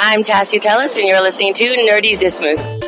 [0.00, 2.78] I'm Tassia Tellis, and you're listening to Nerdy Zismus.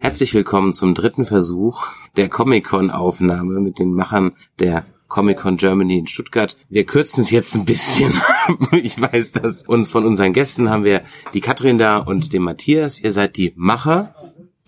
[0.00, 1.86] Herzlich willkommen zum dritten Versuch
[2.16, 6.56] der Comic-Con-Aufnahme mit den Machern der Comic-Con Germany in Stuttgart.
[6.68, 8.12] Wir kürzen es jetzt ein bisschen.
[8.82, 11.02] ich weiß, dass uns von unseren Gästen haben wir
[11.34, 13.00] die Katrin da und den Matthias.
[13.00, 14.14] Ihr seid die Macher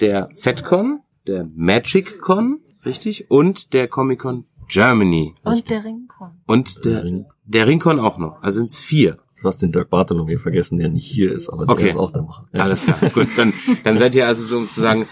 [0.01, 3.30] der FedCon, der MagicCon, richtig?
[3.30, 5.34] Und der Comic-Con Germany.
[5.42, 6.30] Und der Ringcon.
[6.46, 7.04] Und der,
[7.45, 8.43] der Ringcon auch noch.
[8.43, 9.18] Also sind es vier.
[9.43, 11.84] Du hast den Dirk Bartholomew vergessen, der nicht hier ist, aber Okay.
[11.84, 12.48] der ist auch der Macher.
[12.52, 12.60] Ja.
[12.65, 12.98] Alles klar.
[13.15, 13.52] Gut, dann,
[13.84, 15.07] dann seid ihr also sozusagen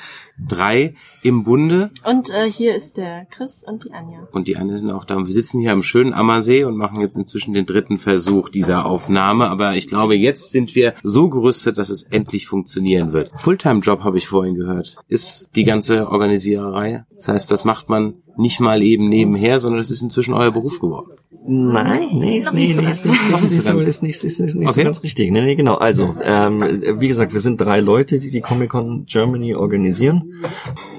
[0.47, 1.91] drei im Bunde.
[2.05, 4.29] Und äh, hier ist der Chris und die Anja.
[4.33, 5.17] Und die anderen sind auch da.
[5.17, 8.87] Und wir sitzen hier am schönen Ammersee und machen jetzt inzwischen den dritten Versuch dieser
[8.87, 9.49] Aufnahme.
[9.49, 13.31] Aber ich glaube, jetzt sind wir so gerüstet, dass es endlich funktionieren wird.
[13.37, 14.97] Fulltime-Job habe ich vorhin gehört.
[15.09, 17.05] Ist die ganze Organisiererei.
[17.17, 20.81] Das heißt, das macht man nicht mal eben nebenher, sondern es ist inzwischen euer Beruf
[20.81, 21.11] geworden.
[21.51, 24.55] Nein, nee, ist, nee, nee, ist nicht, ist nicht nicht so ist nicht, ist, ist
[24.55, 24.81] nicht Okay.
[24.81, 25.31] so ganz richtig.
[25.31, 25.77] Nee, nee, genau.
[25.77, 26.61] Also, ähm,
[26.99, 30.35] wie gesagt, wir sind drei Leute, die die Comic-Con Germany organisieren.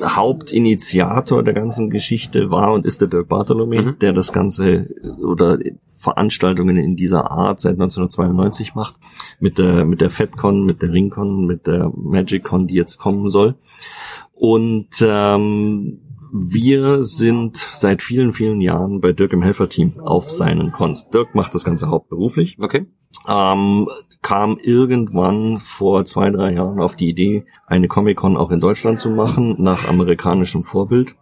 [0.03, 3.99] Hauptinitiator der ganzen Geschichte war und ist der Dirk Bartholomew, Mhm.
[3.99, 4.87] der das Ganze
[5.23, 5.59] oder
[5.93, 8.95] Veranstaltungen in dieser Art seit 1992 macht.
[9.39, 13.55] Mit der, mit der FedCon, mit der Ringcon, mit der MagicCon, die jetzt kommen soll.
[14.33, 15.99] Und ähm,
[16.31, 21.09] wir sind seit vielen, vielen Jahren bei Dirk im Helferteam auf seinen Cons.
[21.09, 22.85] Dirk macht das Ganze hauptberuflich, Okay?
[23.27, 23.87] ähm,
[24.21, 29.09] kam irgendwann vor zwei, drei Jahren auf die Idee, eine Comic-Con auch in Deutschland zu
[29.09, 31.15] machen, nach amerikanischem Vorbild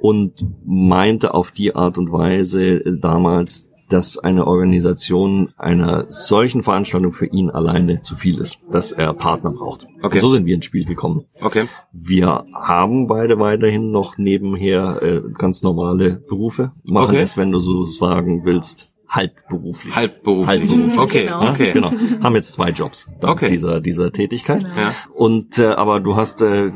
[0.00, 7.26] und meinte auf die Art und Weise damals, dass eine Organisation einer solchen Veranstaltung für
[7.26, 9.86] ihn alleine zu viel ist, dass er Partner braucht.
[10.02, 10.14] Okay.
[10.16, 11.24] Und so sind wir ins Spiel gekommen.
[11.40, 11.64] Okay.
[11.92, 17.22] Wir haben beide weiterhin noch nebenher äh, ganz normale Berufe, machen Okay.
[17.22, 19.94] es, wenn du so sagen willst, halbberuflich.
[19.94, 20.46] Halbberuflich.
[20.46, 20.98] Halbberuflich.
[20.98, 21.42] Okay, Genau.
[21.42, 21.72] Ja, okay.
[21.72, 21.92] genau.
[22.22, 23.48] Haben jetzt zwei Jobs dank Okay.
[23.50, 24.62] dieser, dieser Tätigkeit.
[24.62, 24.94] Ja.
[25.14, 26.72] Und äh, aber du hast äh,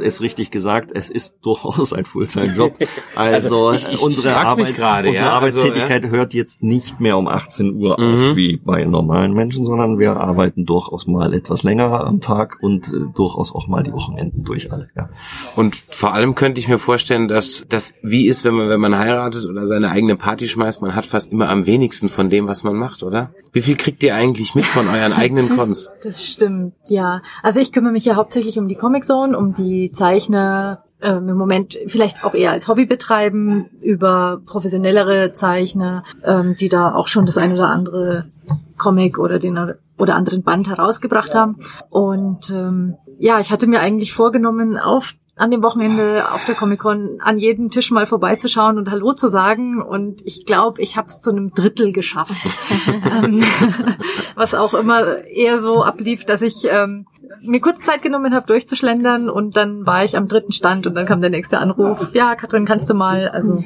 [0.00, 2.74] es richtig gesagt, es ist durchaus ein Fulltime-Job.
[3.16, 7.00] Also, ich- ich- ich unsere, mich Arbeits gerade, unsere ja, also, Arbeitstätigkeit hört jetzt nicht
[7.00, 8.30] mehr um 18 Uhr Mhm.
[8.30, 12.88] auf wie bei normalen Menschen, sondern wir arbeiten durchaus mal etwas länger am Tag und
[12.88, 14.88] äh, durchaus auch mal die Wochenenden durch alle.
[14.96, 15.10] Ja.
[15.54, 18.98] Und vor allem könnte ich mir vorstellen, dass das wie ist, wenn man, wenn man
[18.98, 22.64] heiratet oder seine eigene Party schmeißt, man hat fast immer am wenigsten von dem, was
[22.64, 23.30] man macht, oder?
[23.52, 25.92] Wie viel kriegt ihr eigentlich mit von euren eigenen Cons?
[26.02, 27.22] Das stimmt, ja.
[27.42, 31.36] Also ich kümmere mich ja hauptsächlich um die Comic Zone, um die Zeichner ähm, im
[31.36, 37.26] Moment vielleicht auch eher als Hobby betreiben, über professionellere Zeichner, ähm, die da auch schon
[37.26, 38.26] das ein oder andere
[38.78, 41.56] Comic oder den oder anderen Band herausgebracht haben.
[41.90, 47.18] Und ähm, ja, ich hatte mir eigentlich vorgenommen, auf an dem Wochenende auf der Comic-Con
[47.20, 49.82] an jedem Tisch mal vorbeizuschauen und Hallo zu sagen.
[49.82, 52.34] Und ich glaube, ich habe es zu einem Drittel geschafft.
[52.86, 53.42] ähm,
[54.36, 57.06] was auch immer eher so ablief, dass ich ähm,
[57.42, 61.06] mir kurz Zeit genommen habe, durchzuschlendern und dann war ich am dritten Stand und dann
[61.06, 62.10] kam der nächste Anruf.
[62.14, 63.28] Ja, Katrin, kannst du mal?
[63.28, 63.62] Also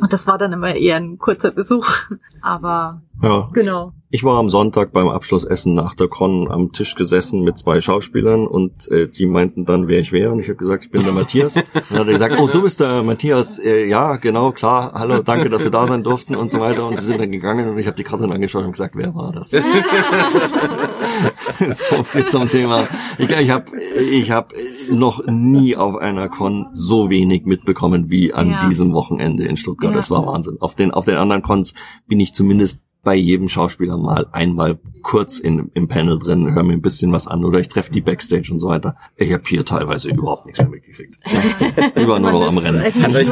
[0.00, 1.86] und das war dann immer eher ein kurzer Besuch.
[2.42, 3.48] Aber ja.
[3.52, 3.92] genau.
[4.10, 8.46] Ich war am Sonntag beim Abschlussessen nach der Con am Tisch gesessen mit zwei Schauspielern
[8.46, 10.32] und äh, die meinten dann, wer ich wäre.
[10.32, 11.56] Und ich habe gesagt, ich bin der Matthias.
[11.56, 13.58] Und dann hat er gesagt, oh, du bist der Matthias.
[13.58, 14.92] Äh, ja, genau, klar.
[14.94, 16.86] Hallo, danke, dass wir da sein durften und so weiter.
[16.86, 19.32] Und sie sind dann gegangen und ich habe die Katrin angeschaut und gesagt, wer war
[19.32, 19.52] das?
[21.72, 22.86] so viel zum Thema.
[23.18, 23.64] Ich glaube, ich habe
[24.00, 24.52] ich hab
[24.90, 28.68] noch nie auf einer Con so wenig mitbekommen wie an Ja.
[28.68, 29.90] diesem Wochenende in Stuttgart.
[29.92, 29.96] Ja.
[29.96, 30.56] Das war Wahnsinn.
[30.60, 31.74] Auf den, auf den anderen Cons
[32.06, 36.74] bin ich zumindest bei jedem Schauspieler mal einmal kurz in, im Panel drin, höre mir
[36.74, 38.96] ein bisschen was an oder ich treffe die Backstage und so weiter.
[39.16, 41.16] Ich habe hier teilweise überhaupt nichts mehr mitgekriegt.
[41.96, 42.80] Ich war nur noch am Rennen.
[42.80, 43.28] eigentlich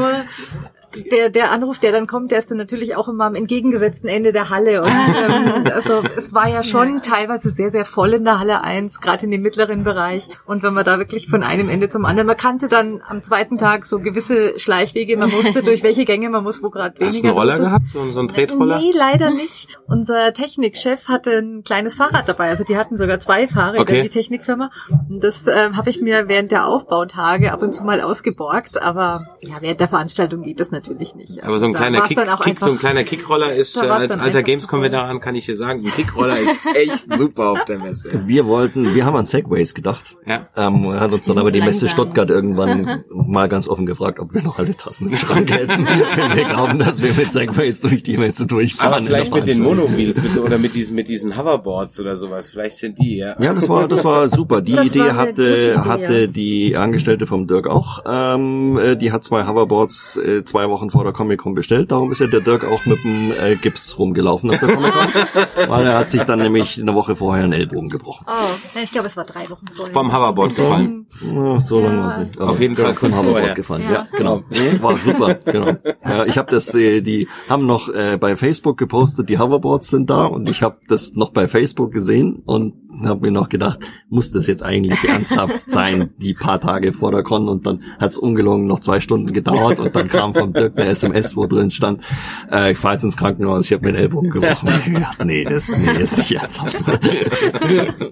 [1.11, 4.33] der, der Anruf, der dann kommt, der ist dann natürlich auch immer am entgegengesetzten Ende
[4.33, 4.83] der Halle.
[4.83, 9.01] Und ähm, also es war ja schon teilweise sehr, sehr voll in der Halle 1,
[9.01, 10.29] gerade in dem mittleren Bereich.
[10.47, 13.57] Und wenn man da wirklich von einem Ende zum anderen, man kannte dann am zweiten
[13.57, 17.23] Tag so gewisse Schleichwege, man wusste, durch welche Gänge man muss, wo gerade weniger Hast
[17.23, 17.85] du einen Roller gehabt?
[17.93, 18.79] So, so einen Tretroller?
[18.81, 19.79] Nee, leider nicht.
[19.87, 22.49] Unser Technikchef hatte ein kleines Fahrrad dabei.
[22.51, 24.03] Also die hatten sogar zwei Fahrräder, Okay.
[24.03, 24.71] die Technikfirma.
[25.09, 28.83] Und das ähm, habe ich mir während der Aufbautage ab und zu mal ausgeborgt.
[28.83, 31.45] Aber ja, während der Veranstaltung geht das natürlich nicht.
[31.45, 34.43] Aber so ein kleiner Kick, Kick so ein kleiner Kickroller ist Da äh, als alter
[34.43, 38.27] Gamescom-Veteran kann ich dir sagen, ein Kickroller ist echt super auf der Messe.
[38.27, 40.17] Wir wollten, wir haben an Segways gedacht.
[40.27, 40.47] Ja.
[40.57, 41.89] Ähm, er hat uns dann aber die Messe.
[41.89, 45.87] Stuttgart irgendwann mal ganz offen gefragt, ob wir noch alle Tassen im Schrank hätten.
[45.87, 48.95] Wenn wir glauben, dass wir mit Segways durch die Messe durchfahren.
[48.95, 49.61] Aber vielleicht mit den.
[49.61, 52.49] Monowheels mit so, oder mit diesen mit diesen Hoverboards oder sowas.
[52.49, 53.37] Vielleicht sind die ja.
[53.41, 54.61] Ja, das war, das war super.
[54.63, 56.27] Die Das Idee hatte, Idee, hatte ja.
[56.27, 58.03] die Angestellte vom Dirk auch.
[58.07, 61.91] Ähm, äh, die hat zwei Hoverboards äh, zwei Wochen vor der Comic-Con bestellt.
[61.91, 65.07] Darum ist ja der Dirk auch mit dem äh, Gips rumgelaufen auf der Comic-Con.
[65.69, 68.27] weil er hat sich dann nämlich eine Woche vorher einen Ellbogen gebrochen.
[68.29, 69.93] Oh, ich glaube, es war drei Wochen vorher.
[69.93, 71.07] Vom Hoverboard gefallen.
[71.23, 72.41] Ja, so lange war es nicht.
[72.41, 73.55] Auf jeden Fall vom Hoverboard vorher.
[73.55, 73.83] gefahren.
[73.85, 73.91] Ja.
[73.93, 74.43] Ja, genau.
[74.51, 75.73] Nee, war super, genau.
[76.05, 80.11] Ja, ich habe das, äh, die haben noch äh, bei Facebook gepostet, die Hoverboards sind
[80.11, 83.79] da und ich habe das noch bei Facebook gesehen und habe mir noch gedacht,
[84.09, 88.17] muss das jetzt eigentlich ernsthaft sein, die paar Tage vor der Con und dann hat's
[88.19, 92.03] ungelungen noch zwei Stunden gedauert und dann kam vom Dirk eine SMS, wo drin stand,
[92.51, 94.69] äh, ich fahr jetzt ins Krankenhaus, ich habe mir den Ellbogen gebrochen.
[94.69, 96.77] Ich hab gedacht, nee, das, nee, jetzt nicht ernsthaft.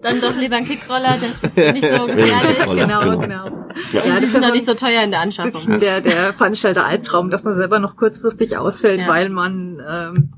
[0.03, 2.59] Dann doch lieber ein Kickroller, das ist nicht so gefährlich.
[2.65, 3.19] Genau, Genau.
[3.21, 3.45] genau.
[3.93, 5.79] Ja, Ja, das ist ja auch nicht so teuer in der Anschaffung.
[5.81, 9.09] der, der Veranstalter Albtraum, dass man selber noch kurzfristig ausfällt, Ja.
[9.09, 10.33] weil man ähm,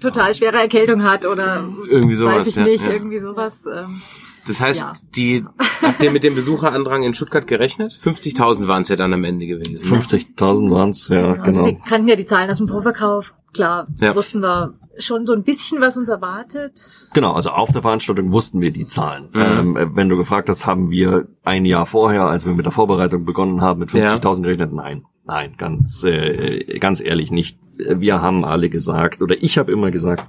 [0.00, 2.92] total schwere Erkältung hat oder Irgendwie sowas, weiß ich ja, nicht, ja.
[2.92, 3.64] irgendwie sowas.
[3.66, 4.00] Ähm,
[4.46, 4.92] Das heißt, Ja.
[5.16, 5.44] die
[5.82, 7.92] habt ihr mit dem Besucherandrang in Stuttgart gerechnet?
[7.92, 9.88] 50.000 waren es ja dann am Ende gewesen.
[9.88, 9.96] ne?
[9.96, 11.84] 50.000 waren's, ja, Also wir genau.
[11.88, 13.34] kannten ja die Zahlen aus dem Vorverkauf.
[13.54, 14.14] Klar, Ja.
[14.14, 17.08] wussten wir schon so ein bisschen, was uns erwartet.
[17.14, 19.30] Genau, also auf der Veranstaltung wussten wir die Zahlen.
[19.32, 19.40] Mhm.
[19.42, 22.72] Ähm, äh, wenn du gefragt hast, haben wir ein Jahr vorher, als wir mit der
[22.72, 24.72] Vorbereitung begonnen haben, mit 50.000 gerechnet?
[24.72, 27.58] Nein, nein, ganz, äh, ganz ehrlich nicht.
[27.76, 30.26] Wir haben alle gesagt, oder ich habe immer gesagt,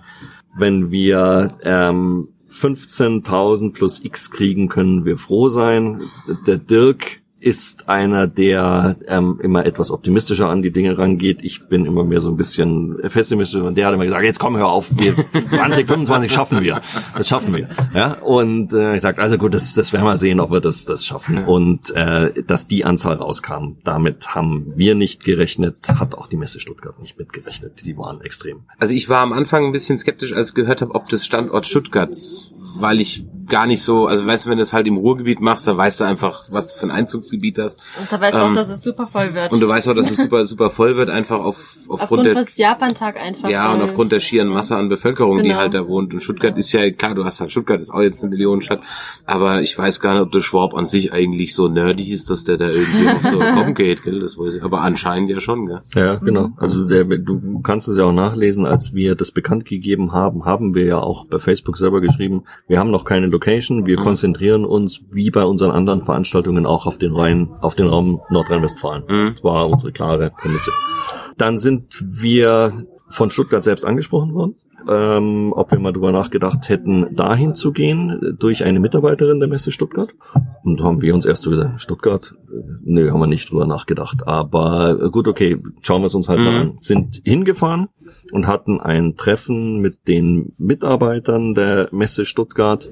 [0.57, 6.09] wenn wir ähm, 15.000 plus X kriegen, können wir froh sein.
[6.47, 11.43] Der Dirk ist einer, der ähm, immer etwas optimistischer an die Dinge rangeht.
[11.43, 14.57] Ich bin immer mehr so ein bisschen pessimistisch und der hat immer gesagt, jetzt komm,
[14.57, 15.13] hör auf, wir
[15.51, 16.81] 20, 25 schaffen wir.
[17.15, 17.69] Das schaffen wir.
[17.93, 20.85] Ja, und äh, ich sag, also gut, das, das werden wir sehen, ob wir das,
[20.85, 21.43] das schaffen.
[21.43, 26.59] Und äh, dass die Anzahl rauskam, damit haben wir nicht gerechnet, hat auch die Messe
[26.59, 27.85] Stuttgart nicht mitgerechnet.
[27.85, 28.63] Die waren extrem.
[28.79, 31.67] Also ich war am Anfang ein bisschen skeptisch, als ich gehört habe, ob des Standort
[31.67, 32.17] Stuttgart,
[32.79, 35.67] weil ich gar nicht so, also weißt du, wenn du es halt im Ruhrgebiet machst,
[35.67, 37.79] da weißt du einfach, was du für ein Einzugsgebiet hast.
[37.99, 39.51] Und da weißt du Ähm, auch, dass es super voll wird.
[39.51, 42.35] Und du weißt auch, dass es super, super voll wird, einfach auf, aufgrund Aufgrund der,
[42.35, 43.49] des Japantag einfach.
[43.49, 45.59] ja, und weil- aufgrund der schieren Masse an Bevölkerung, die Genau.
[45.59, 46.13] halt da wohnt.
[46.13, 48.81] Und Stuttgart ist ja, klar, du hast halt, Stuttgart ist auch jetzt eine Millionenstadt,
[49.25, 52.43] aber ich weiß gar nicht, ob der Schwab an sich eigentlich so nerdig ist, dass
[52.43, 55.67] der da irgendwie auf so kommen geht, gell, das weiß ich, aber anscheinend ja schon,
[55.67, 55.81] gell.
[55.95, 56.49] Ja, genau.
[56.57, 60.73] Also der, du kannst es ja auch nachlesen, als wir das bekannt gegeben haben, haben
[60.75, 65.03] wir ja auch bei Facebook selber geschrieben, wir haben noch keine Location, wir konzentrieren uns
[65.11, 69.03] wie bei unseren anderen Veranstaltungen auch auf den Rhein, auf den Raum Nordrhein-Westfalen.
[69.07, 69.31] Mhm.
[69.35, 70.71] Das war unsere klare Prämisse.
[71.37, 72.71] Dann sind wir
[73.09, 74.55] von Stuttgart selbst angesprochen worden.
[74.87, 79.71] Ähm, ob wir mal drüber nachgedacht hätten, dahin zu gehen, durch eine Mitarbeiterin der Messe
[79.71, 80.13] Stuttgart.
[80.63, 82.35] Und haben wir uns erst so gesagt, Stuttgart?
[82.51, 84.27] Äh, Nö, haben wir nicht drüber nachgedacht.
[84.27, 86.59] Aber äh, gut, okay, schauen wir es uns halt mal Mhm.
[86.59, 86.73] an.
[86.77, 87.87] Sind hingefahren
[88.31, 92.87] und hatten ein Treffen mit den Mitarbeitern der Messe Stuttgart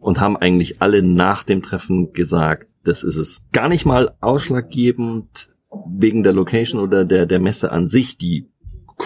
[0.00, 3.42] und haben eigentlich alle nach dem Treffen gesagt, das ist es.
[3.52, 5.48] Gar nicht mal ausschlaggebend
[5.86, 8.48] wegen der Location oder der, der Messe an sich, die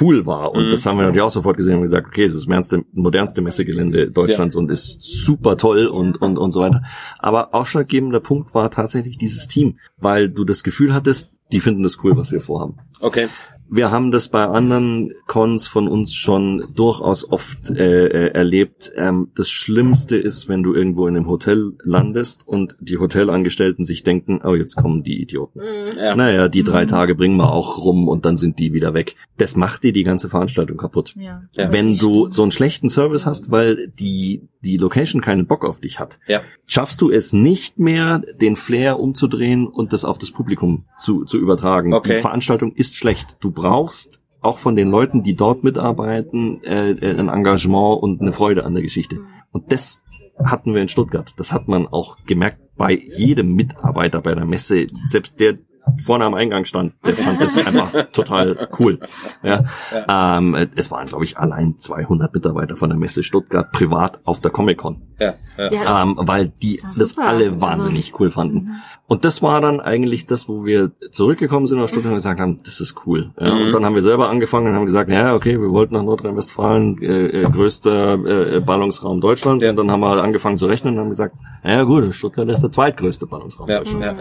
[0.01, 0.53] cool war.
[0.53, 0.71] Und Mhm.
[0.71, 3.43] das haben wir natürlich auch sofort gesehen und gesagt, okay, es ist das modernste, modernste
[3.43, 6.83] Messegelände Deutschlands und ist super toll und, und, und so weiter.
[7.19, 12.03] Aber ausschlaggebender Punkt war tatsächlich dieses Team, weil du das Gefühl hattest, die finden das
[12.03, 12.79] cool, was wir vorhaben.
[13.01, 13.29] Okay.
[13.71, 18.93] Wir haben das bei anderen Cons von uns schon durchaus oft äh, äh, erlebt.
[18.97, 24.03] Ähm, das Schlimmste ist, wenn du irgendwo in einem Hotel landest und die Hotelangestellten sich
[24.03, 25.61] denken, oh, jetzt kommen die Idioten.
[25.99, 26.15] Ja.
[26.15, 29.17] Naja, die drei Tage bringen wir auch rum und dann sind die wieder weg.
[29.39, 31.15] Das macht dir die ganze Veranstaltung kaputt.
[31.19, 31.43] Ja.
[31.53, 31.73] Ja.
[31.73, 35.99] Wenn du so einen schlechten Service hast, weil die, die Location keinen Bock auf dich
[35.99, 36.43] hat, Ja.
[36.67, 41.39] schaffst du es nicht mehr, den Flair umzudrehen und das auf das Publikum zu, zu
[41.39, 41.93] übertragen.
[41.95, 42.17] Okay.
[42.17, 43.37] Die Veranstaltung ist schlecht.
[43.41, 48.33] Du brauchst auch von den Leuten, die dort mitarbeiten, äh, äh, ein Engagement und eine
[48.33, 49.21] Freude an der Geschichte.
[49.53, 50.03] Und das
[50.43, 51.33] hatten wir in Stuttgart.
[51.39, 54.87] Das hat man auch gemerkt bei jedem Mitarbeiter bei der Messe.
[55.07, 55.59] Selbst der
[56.03, 59.01] vorne am Eingang stand, der fand das einfach total cool.
[59.43, 59.65] Ja.
[60.09, 64.51] Ähm, es waren, glaube ich, allein 200 Mitarbeiter von der Messe Stuttgart privat auf der
[64.51, 65.35] Comic-Con Ja.
[65.59, 66.03] Ja.
[66.03, 68.83] Ähm, weil die Das das alle Also- wahnsinnig cool fanden.
[69.15, 72.59] Und das war dann eigentlich das, wo wir zurückgekommen sind aus Stuttgart und gesagt haben,
[72.65, 73.31] das ist cool.
[73.39, 73.67] Ja, Mhm.
[73.67, 77.01] Und dann haben wir selber angefangen und haben gesagt, ja, okay, wir wollten nach Nordrhein-Westfalen,
[77.03, 79.65] äh, äh, größter äh, Ballungsraum Deutschlands.
[79.65, 79.71] Ja.
[79.71, 82.73] Und dann haben wir angefangen zu rechnen und haben gesagt, ja gut, Stuttgart ist der
[82.73, 83.79] zweitgrößte Ballungsraum Ja.
[83.79, 84.09] Deutschlands.
[84.09, 84.17] Ja.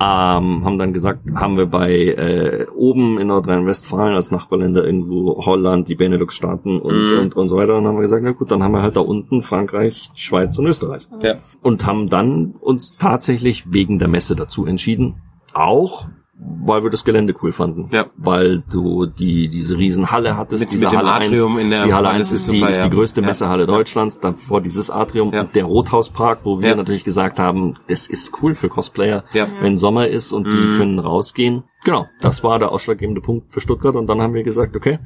[0.00, 0.38] Ja.
[0.38, 5.44] Ähm, haben dann gesagt, gesagt, haben wir bei äh, oben in Nordrhein-Westfalen als Nachbarländer irgendwo
[5.44, 7.18] Holland, die Benelux-Staaten und, Mhm.
[7.18, 7.76] und, und so weiter.
[7.76, 10.66] Und haben wir gesagt, na gut, dann haben wir halt da unten Frankreich, Schweiz und
[10.66, 11.06] Österreich.
[11.20, 11.34] Ja.
[11.62, 15.16] Und haben dann uns tatsächlich wegen der Messe dazu entschieden.
[15.52, 16.08] Auch
[16.66, 17.88] weil wir das Gelände cool fanden.
[17.92, 18.06] Ja.
[18.16, 21.84] Weil du die, diese Riesenhalle hattest, Mit- diese mit dem Halle Atrium 1, in der
[21.86, 23.26] die Halle Halle 1 ist die, super, ist die größte Ja.
[23.26, 25.40] Messehalle Deutschlands, davor dieses Atrium Ja.
[25.42, 26.74] und der Rothauspark, wo wir Ja.
[26.76, 29.46] natürlich gesagt haben, das ist cool für Cosplayer, Ja.
[29.60, 30.76] wenn Sommer ist und die Mhm.
[30.76, 31.64] können rausgehen.
[31.84, 35.00] Genau, das war der ausschlaggebende Punkt für Stuttgart und dann haben wir gesagt, okay,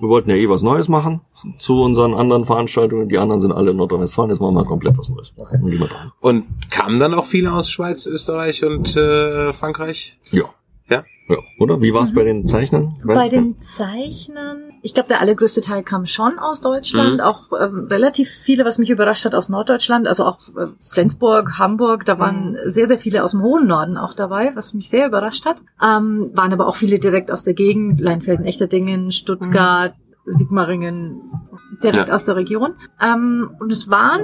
[0.00, 1.20] wir wollten ja eh was Neues machen
[1.58, 4.98] zu unseren anderen Veranstaltungen, die anderen sind alle in Nordrhein-Westfalen, jetzt machen wir mal komplett
[4.98, 5.32] was Neues.
[5.36, 6.10] Und gehen wir dran.
[6.20, 10.18] Und kamen dann auch viele aus Schweiz, Österreich und äh, Frankreich?
[10.32, 10.44] Ja.
[10.88, 11.04] Ja?
[11.28, 11.80] Ja, oder?
[11.80, 12.94] Wie war es bei den Zeichnern?
[13.02, 17.20] Weißt Bei den Zeichnern, ich glaube, der allergrößte Teil kam schon aus Deutschland, Mhm.
[17.20, 22.04] auch ähm, relativ viele, was mich überrascht hat, aus Norddeutschland, also auch äh, Flensburg, Hamburg,
[22.04, 25.46] da waren sehr, sehr viele aus dem hohen Norden auch dabei, was mich sehr überrascht
[25.46, 25.56] hat.
[25.82, 29.94] Ähm, waren aber auch viele direkt aus der Gegend, Leinfelden, Echterdingen, Stuttgart,
[30.26, 31.22] Sigmaringen,
[31.82, 32.14] direkt Ja.
[32.14, 32.74] aus der Region.
[33.00, 34.20] Ähm, und es waren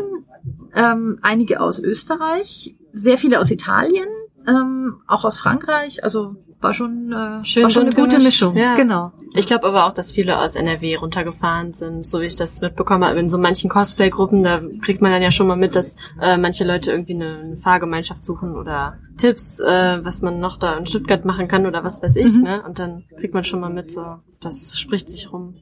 [0.75, 4.09] ähm, einige aus Österreich, sehr viele aus Italien,
[4.47, 8.57] ähm, auch aus Frankreich, also war schon, äh, Schön war schon eine gute Mischung.
[8.57, 8.75] ja.
[8.75, 9.13] Genau.
[9.35, 13.05] Ich glaube aber auch, dass viele aus NRW runtergefahren sind, so wie ich das mitbekommen
[13.05, 13.19] habe.
[13.19, 16.65] In so manchen Cosplay-Gruppen, da kriegt man dann ja schon mal mit, dass äh, manche
[16.65, 21.25] Leute irgendwie eine, eine Fahrgemeinschaft suchen oder Tipps, äh, was man noch da in Stuttgart
[21.25, 22.43] machen kann oder was weiß ich, Mhm.
[22.43, 22.63] ne?
[22.67, 25.55] Und dann kriegt man schon mal mit, so, das spricht sich rum.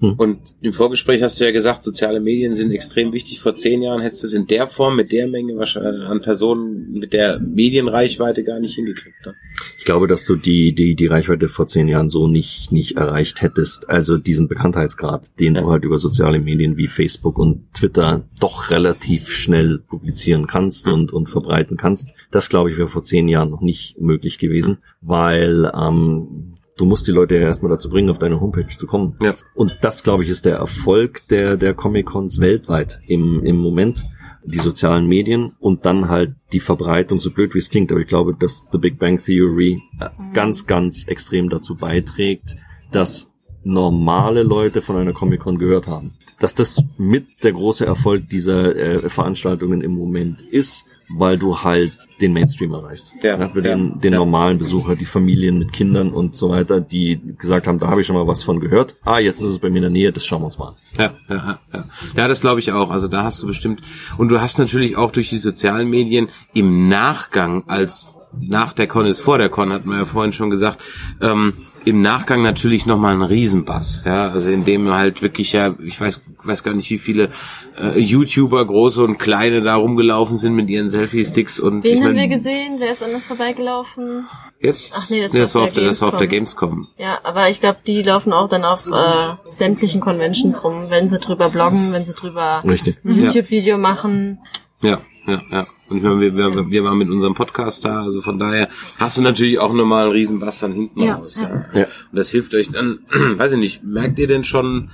[0.00, 3.40] Und im Vorgespräch hast du ja gesagt, soziale Medien sind extrem wichtig.
[3.40, 6.92] Vor zehn Jahren hättest du es in der Form, mit der Menge wahrscheinlich an Personen,
[6.92, 9.26] mit der Medienreichweite gar nicht hingekriegt.
[9.26, 9.34] Ne?
[9.78, 13.42] Ich glaube, dass du die, die, die Reichweite vor zehn Jahren so nicht, nicht erreicht
[13.42, 13.90] hättest.
[13.90, 15.62] Also diesen Bekanntheitsgrad, den Ja.
[15.62, 21.12] du halt über soziale Medien wie Facebook und Twitter doch relativ schnell publizieren kannst und,
[21.12, 22.10] und verbreiten kannst.
[22.30, 27.06] Das, glaube ich, wäre vor zehn Jahren noch nicht möglich gewesen, weil ähm, du musst
[27.06, 29.16] die Leute ja erstmal dazu bringen, auf deine Homepage zu kommen.
[29.20, 29.34] Ja.
[29.54, 34.04] Und das, glaube ich, ist der Erfolg der, der Comic-Cons weltweit im, im Moment.
[34.44, 38.06] Die sozialen Medien und dann halt die Verbreitung, so blöd wie es klingt, aber ich
[38.06, 42.56] glaube, dass The Big Bang Theory äh, ganz, ganz extrem dazu beiträgt,
[42.90, 43.28] dass
[43.62, 46.14] normale Leute von einer Comic-Con gehört haben.
[46.38, 51.92] Dass das mit der große Erfolg dieser äh, Veranstaltungen im Moment ist, weil du halt
[52.20, 53.12] den Mainstream erreichst.
[53.22, 54.18] Ja, ja, den, den ja.
[54.18, 58.06] normalen Besucher, die Familien mit Kindern und so weiter, die gesagt haben, da habe ich
[58.06, 58.96] schon mal was von gehört.
[59.04, 60.74] Ah, jetzt ist es bei mir in der Nähe, das schauen wir uns mal an.
[60.98, 61.84] Ja, ja, ja, ja.
[62.16, 62.90] Ja, das glaube ich auch.
[62.90, 63.82] Also da hast du bestimmt.
[64.16, 69.06] Und du hast natürlich auch durch die sozialen Medien im Nachgang als nach der Con
[69.06, 70.82] ist vor der Con, hat man ja vorhin schon gesagt,
[71.20, 71.54] ähm,
[71.84, 74.04] im Nachgang natürlich nochmal ein Riesenbass.
[74.04, 77.30] Ja, also in dem halt wirklich ja, ich weiß, weiß gar nicht, wie viele
[77.78, 82.14] äh, YouTuber, große und kleine, da rumgelaufen sind mit ihren Selfie-Sticks und Wen ich haben
[82.14, 82.76] mein, wir gesehen?
[82.78, 84.26] Wer ist an uns vorbeigelaufen?
[84.60, 84.92] Jetzt?
[84.96, 86.88] Ach nee, das nee, war das war auf auf der, das war auf der Gamescom.
[86.98, 91.18] Ja, aber ich glaube, die laufen auch dann auf äh, sämtlichen Conventions rum, wenn sie
[91.18, 92.98] drüber bloggen, wenn sie drüber Richtig.
[93.04, 94.40] ein YouTube-Video machen.
[94.80, 95.66] Ja, ja, ja.
[95.88, 98.68] Und wir, wir, wir, wir waren mit unserem Podcast da, also von daher
[98.98, 101.38] hast du natürlich auch nochmal einen riesen Bass dann hinten Ja, raus.
[101.40, 101.48] ja.
[101.48, 101.80] Ja.
[101.80, 101.84] Ja.
[101.84, 104.90] Und das hilft euch dann, weiß ich nicht, merkt ihr denn schon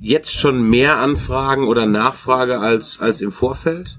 [0.00, 3.98] jetzt schon mehr Anfragen oder Nachfrage als, als im Vorfeld?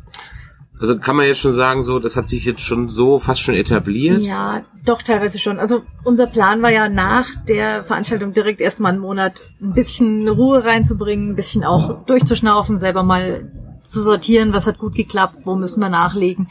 [0.80, 3.56] Also kann man jetzt schon sagen, so, das hat sich jetzt schon so fast schon
[3.56, 4.20] etabliert?
[4.20, 5.60] Ja, doch teilweise schon.
[5.60, 10.66] Also unser Plan war ja nach der Veranstaltung direkt erstmal einen Monat ein bisschen Ruhe
[10.66, 13.50] reinzubringen, ein bisschen auch durchzuschnaufen, selber mal
[13.84, 16.50] zu sortieren, was hat gut geklappt, wo müssen wir nachlegen.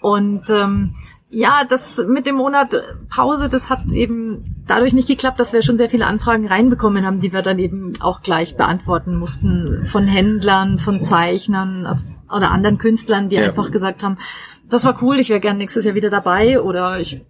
[0.00, 0.94] Und ähm,
[1.30, 5.78] ja, das mit dem Monat Pause, das hat eben dadurch nicht geklappt, dass wir schon
[5.78, 10.78] sehr viele Anfragen reinbekommen haben, die wir dann eben auch gleich beantworten mussten von Händlern,
[10.78, 13.46] von Zeichnern also, oder anderen Künstlern, die Ja.
[13.46, 14.18] einfach gesagt haben,
[14.70, 17.22] das war cool, ich wäre gern nächstes Jahr wieder dabei oder ich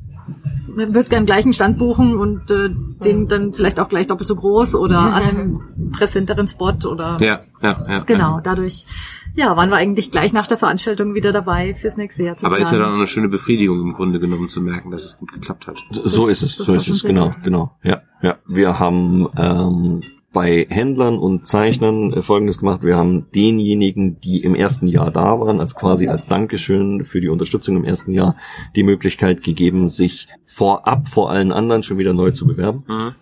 [0.66, 2.70] würde gern gleich einen Stand buchen und äh,
[3.04, 7.40] den dann vielleicht auch gleich doppelt so groß oder an einem präsenteren Spot oder Ja,
[7.62, 7.98] ja, ja.
[8.00, 8.86] genau, dadurch
[9.34, 12.58] ja, waren wir eigentlich gleich nach der Veranstaltung wieder dabei fürs nächste Jahr zu Aber
[12.58, 12.94] ist ja dann planen.
[12.94, 15.76] auch eine schöne Befriedigung im Grunde genommen zu merken, dass es gut geklappt hat.
[15.90, 17.42] So so ist es, so ist es, genau, gut.
[17.42, 17.76] genau.
[17.82, 18.36] Ja, ja.
[18.46, 20.00] Wir haben ähm,
[20.34, 22.82] bei Händlern und Zeichnern äh, Folgendes gemacht.
[22.82, 27.28] Wir haben denjenigen, die im ersten Jahr da waren, als quasi als Dankeschön für die
[27.28, 28.36] Unterstützung im ersten Jahr,
[28.76, 32.84] die Möglichkeit gegeben, sich vorab vor allen anderen schon wieder neu zu bewerben.
[32.86, 33.14] Mhm.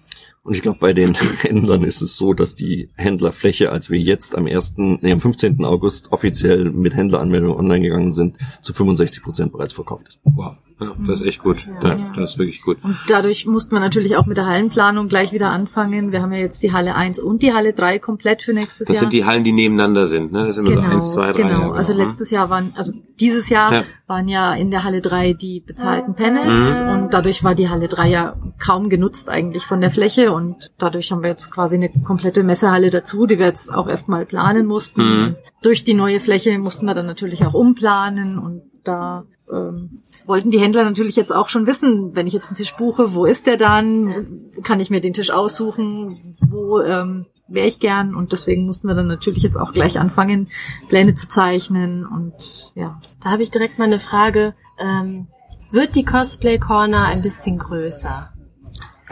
[0.44, 4.36] Und ich glaube, bei den Händlern ist es so, dass die Händlerfläche, als wir jetzt
[4.36, 5.64] am 1., nee, am 15.
[5.64, 10.20] August offiziell mit Händleranmeldung online gegangen sind, zu 65 Prozent bereits verkauft ist.
[10.24, 10.56] Wow.
[10.80, 11.64] Ja, das ist echt gut.
[11.84, 12.78] Ja, das ist wirklich gut.
[12.82, 16.10] Und dadurch mussten wir natürlich auch mit der Hallenplanung gleich wieder anfangen.
[16.10, 18.96] Wir haben ja jetzt die Halle 1 und die Halle 3 komplett für nächstes Das
[18.96, 19.00] Jahr.
[19.02, 20.46] sind die Hallen, die nebeneinander sind, ne?
[20.46, 21.42] Das sind immer genau, so eins, zwei, drei.
[21.42, 21.60] genau.
[21.68, 22.00] ja, also mhm.
[22.00, 23.84] letztes Jahr waren, also dieses Jahr Ja.
[24.08, 26.88] waren ja in der Halle 3 die bezahlten Panels Mhm.
[26.88, 31.12] und dadurch war die Halle 3 ja kaum genutzt eigentlich von der Fläche und dadurch
[31.12, 35.02] haben wir jetzt quasi eine komplette Messehalle dazu, die wir jetzt auch erstmal planen mussten.
[35.02, 35.36] Mhm.
[35.62, 40.60] Durch die neue Fläche mussten wir dann natürlich auch umplanen und da ähm, wollten die
[40.60, 43.56] Händler natürlich jetzt auch schon wissen, wenn ich jetzt einen Tisch buche, wo ist der
[43.56, 44.50] dann?
[44.62, 46.36] Kann ich mir den Tisch aussuchen?
[46.40, 48.14] Wo ähm, wäre ich gern?
[48.14, 50.48] Und deswegen mussten wir dann natürlich jetzt auch gleich anfangen,
[50.88, 53.00] Pläne zu zeichnen und ja.
[53.22, 54.54] Da habe ich direkt mal eine Frage.
[54.78, 55.26] Ähm,
[55.70, 58.31] wird die Cosplay Corner ein bisschen größer?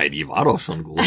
[0.01, 0.97] Hey, die war doch schon groß.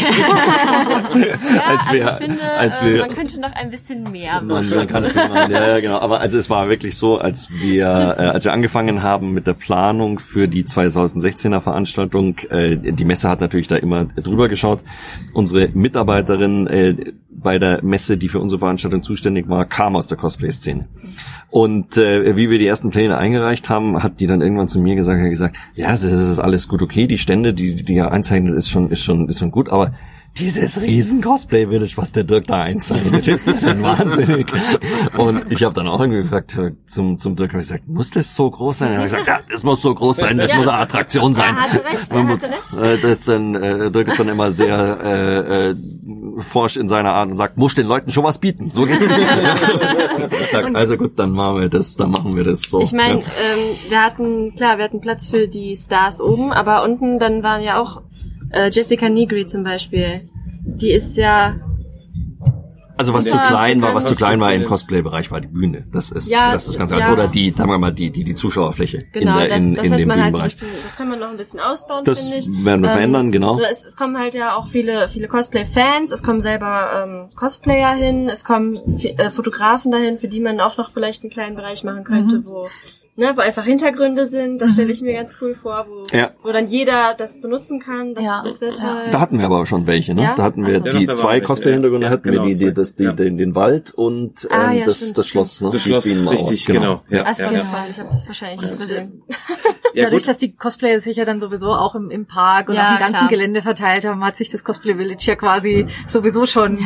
[1.14, 4.40] Ja, Als wir- also ich finde, als äh, wir- man könnte noch ein bisschen mehr
[4.40, 4.76] Man, machen.
[4.76, 5.50] man kann viel machen.
[5.52, 5.98] Ja, ja, genau.
[5.98, 7.86] Aber also es war wirklich so, als wir,
[8.18, 13.28] äh, als wir angefangen haben mit der Planung für die 2016er Veranstaltung, äh, die Messe
[13.28, 14.80] hat natürlich da immer drüber geschaut.
[15.32, 17.12] Unsere Mitarbeiterin äh,
[17.44, 20.88] bei der Messe, die für unsere Veranstaltung zuständig war, kam aus der Cosplay-Szene.
[21.50, 24.96] Und äh, wie wir die ersten Pläne eingereicht haben, hat die dann irgendwann zu mir
[24.96, 28.54] gesagt, hat gesagt, ja, das ist alles gut okay, die Stände, die die ihr einzeichnet,
[28.54, 29.92] ist schon, ist schon, ist schon gut, aber
[30.36, 34.46] dieses riesen Cosplay Village, was der Dirk da einzeichnet, ist dann wahnsinnig.
[35.16, 38.10] Und ich habe dann auch irgendwie gefragt äh, zum zum Dirk, habe ich gesagt, muss
[38.10, 38.92] das so groß sein?
[38.92, 40.56] Er hat gesagt, ja, das muss so groß sein, das Ja.
[40.56, 41.54] muss eine Attraktion sein.
[41.54, 42.72] Er hatte recht, er hatte recht.
[42.78, 45.76] Äh, das ist dann, äh, Dirk ist dann immer sehr äh, äh,
[46.40, 48.72] forsch in seiner Art und sagt, muss den Leuten schon was bieten.
[48.74, 49.18] So geht's nicht.
[50.42, 52.80] ich sag, also gut, dann machen wir das, dann machen wir das so.
[52.80, 53.26] Ich meine, ja.
[53.54, 57.62] ähm, wir hatten, klar, wir hatten Platz für die Stars oben, aber unten dann waren
[57.62, 58.02] ja auch
[58.50, 60.28] äh, Jessica Negri zum Beispiel.
[60.66, 61.56] Die ist ja,
[62.96, 65.84] Also was zu klein war, was zu klein war im Cosplay-Bereich war die Bühne.
[65.92, 67.12] Das ist Ja, das ist ganz ja.
[67.12, 69.84] Oder die, sagen wir mal, die, die, die Zuschauerfläche genau, in, der, das, in, das
[69.84, 70.52] in hat dem man halt ein Bühnenbereich.
[70.52, 72.64] bisschen, das kann man noch ein bisschen ausbauen, Das finde ich.
[72.64, 73.58] werden wir verändern, genau.
[73.58, 78.28] Es, es kommen halt ja auch viele, viele Cosplay-Fans, es kommen selber ähm, Cosplayer hin,
[78.28, 82.04] es kommen äh, Fotografen dahin, für die man auch noch vielleicht einen kleinen Bereich machen
[82.04, 82.44] könnte, Mhm.
[82.46, 82.68] wo
[83.16, 84.60] ne, wo einfach Hintergründe sind.
[84.60, 86.30] Das stelle ich mir ganz cool vor, wo, Ja.
[86.42, 88.14] wo dann jeder das benutzen kann.
[88.14, 88.42] Das, Ja.
[88.44, 88.94] das wird Ja.
[88.96, 89.14] halt.
[89.14, 90.22] Da hatten wir aber schon welche, ne?
[90.22, 90.34] Ja?
[90.34, 90.98] Da hatten wir Ach so.
[90.98, 92.10] Ja, die zwei Cosplay-Hintergründe ja.
[92.12, 93.12] hatten Ja, wir, genau, die, die, das, die, Ja.
[93.12, 95.70] den, den Wald und ähm, Ah, ja, das, stimmt, das Schloss, ne?
[95.72, 97.02] Das Schloss, richtig, genau.
[97.08, 99.22] Ja, Ah, ja, gefallen, ich habe es wahrscheinlich übersehen.
[99.94, 100.28] Ja, Dadurch, gut.
[100.28, 102.98] dass die Cosplayer sich ja dann sowieso auch im, im Park und Ja, auf dem
[102.98, 103.28] ganzen klar.
[103.28, 106.80] Gelände verteilt haben, hat sich das Cosplay Village ja quasi sowieso schon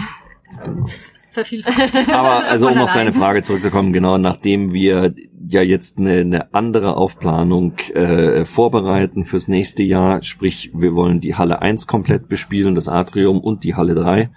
[1.30, 2.08] vervielfacht.
[2.12, 3.12] Aber also um auf deine.
[3.12, 5.14] Frage zurückzukommen, genau nachdem wir
[5.48, 11.34] ja jetzt eine, eine andere Aufplanung äh, vorbereiten fürs nächste Jahr, sprich wir wollen die
[11.34, 14.30] Halle 1 komplett bespielen, das Atrium und die Halle 3.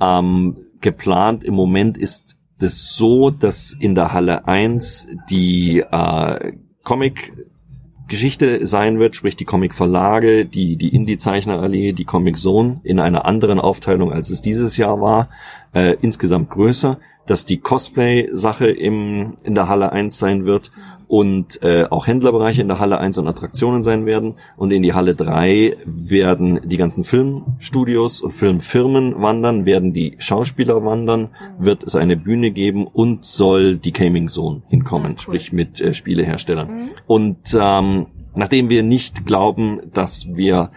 [0.00, 6.52] Ähm, geplant im Moment ist das so, dass in der Halle 1 die äh,
[6.84, 7.32] Comic
[8.08, 13.58] Geschichte sein wird, sprich die Comic-Verlage, die, die Indie-Zeichnerallee, die Comic Zone in einer anderen
[13.58, 15.28] Aufteilung, als es dieses Jahr war,
[15.72, 20.70] äh, insgesamt größer, dass die Cosplay-Sache im, in der Halle 1 sein wird
[21.12, 24.36] und äh, auch Händlerbereiche in der Halle 1 und Attraktionen sein werden.
[24.56, 30.86] Und in die Halle 3 werden die ganzen Filmstudios und Filmfirmen wandern, werden die Schauspieler
[30.86, 35.92] wandern, wird es eine Bühne geben und soll die Gaming Zone hinkommen, sprich mit äh,
[35.92, 36.88] Spieleherstellern.
[37.06, 40.70] Und ähm, nachdem wir nicht glauben, dass wir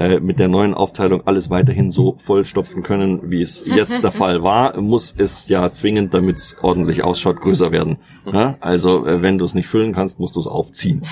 [0.00, 4.42] äh, mit der neuen Aufteilung alles weiterhin so vollstopfen können, wie es jetzt der Fall
[4.42, 7.98] war, muss es ja zwingend, damit es ordentlich ausschaut, größer werden.
[8.24, 8.56] Ja?
[8.60, 11.02] Also äh, wenn du es nicht füllen kannst, musst du es aufziehen.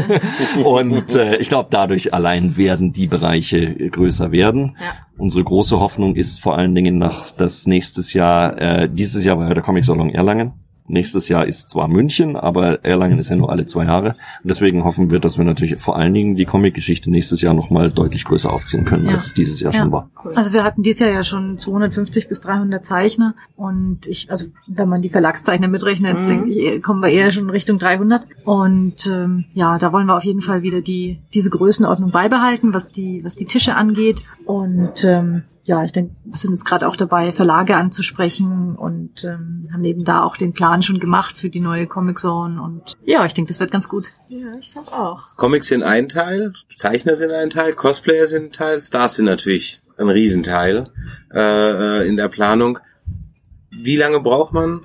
[0.64, 4.76] Und äh, ich glaube, dadurch allein werden die Bereiche größer werden.
[4.80, 4.94] Ja.
[5.18, 9.48] Unsere große Hoffnung ist vor allen Dingen nach das nächstes Jahr, äh, dieses Jahr war
[9.48, 10.52] ja der Comic Salon Erlangen.
[10.92, 14.10] Nächstes Jahr ist zwar München, aber Erlangen ist ja nur alle zwei Jahre.
[14.10, 17.90] Und deswegen hoffen wir, dass wir natürlich vor allen Dingen die Comic-Geschichte nächstes Jahr nochmal
[17.90, 19.12] deutlich größer aufziehen können, Ja.
[19.12, 19.80] als es dieses Jahr Ja.
[19.80, 20.10] schon war.
[20.34, 24.88] Also wir hatten dieses Jahr ja schon 250 bis 300 Zeichner und ich, also wenn
[24.88, 26.26] man die Verlagszeichner mitrechnet, Mhm.
[26.26, 28.24] denke ich, kommen wir eher schon Richtung 300.
[28.44, 32.90] Und ähm, ja, da wollen wir auf jeden Fall wieder die diese Größenordnung beibehalten, was
[32.90, 34.20] die was die Tische angeht.
[34.44, 39.68] Und ähm, ja, ich denke, wir sind jetzt gerade auch dabei, Verlage anzusprechen und ähm,
[39.72, 42.60] haben eben da auch den Plan schon gemacht für die neue Comic Zone.
[42.60, 44.12] Und ja, ich denke, das wird ganz gut.
[44.28, 45.36] Ja, ich glaube auch.
[45.36, 49.80] Comics sind ein Teil, Zeichner sind ein Teil, Cosplayer sind ein Teil, Stars sind natürlich
[49.98, 50.82] ein Riesenteil
[51.32, 52.80] äh, äh, in der Planung.
[53.70, 54.84] Wie lange braucht man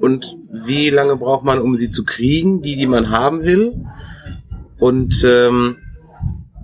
[0.00, 3.86] und wie lange braucht man, um sie zu kriegen, die, die man haben will?
[4.78, 5.76] Und ähm,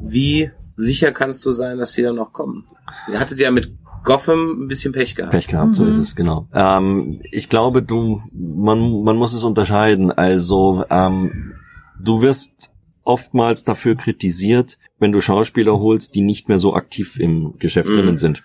[0.00, 2.66] wie sicher kannst du sein, dass sie dann noch kommen?
[3.10, 3.72] Ihr hattet ja mit
[4.04, 5.32] Gotham ein bisschen Pech gehabt.
[5.32, 5.90] Pech gehabt, so Mhm.
[5.90, 6.46] ist es, genau.
[6.54, 10.10] Ähm, ich glaube, du, man, man muss es unterscheiden.
[10.10, 11.52] Also, ähm,
[12.02, 12.70] du wirst
[13.04, 17.94] oftmals dafür kritisiert, wenn du Schauspieler holst, die nicht mehr so aktiv im Geschäft Mhm.
[17.94, 18.42] drinnen sind.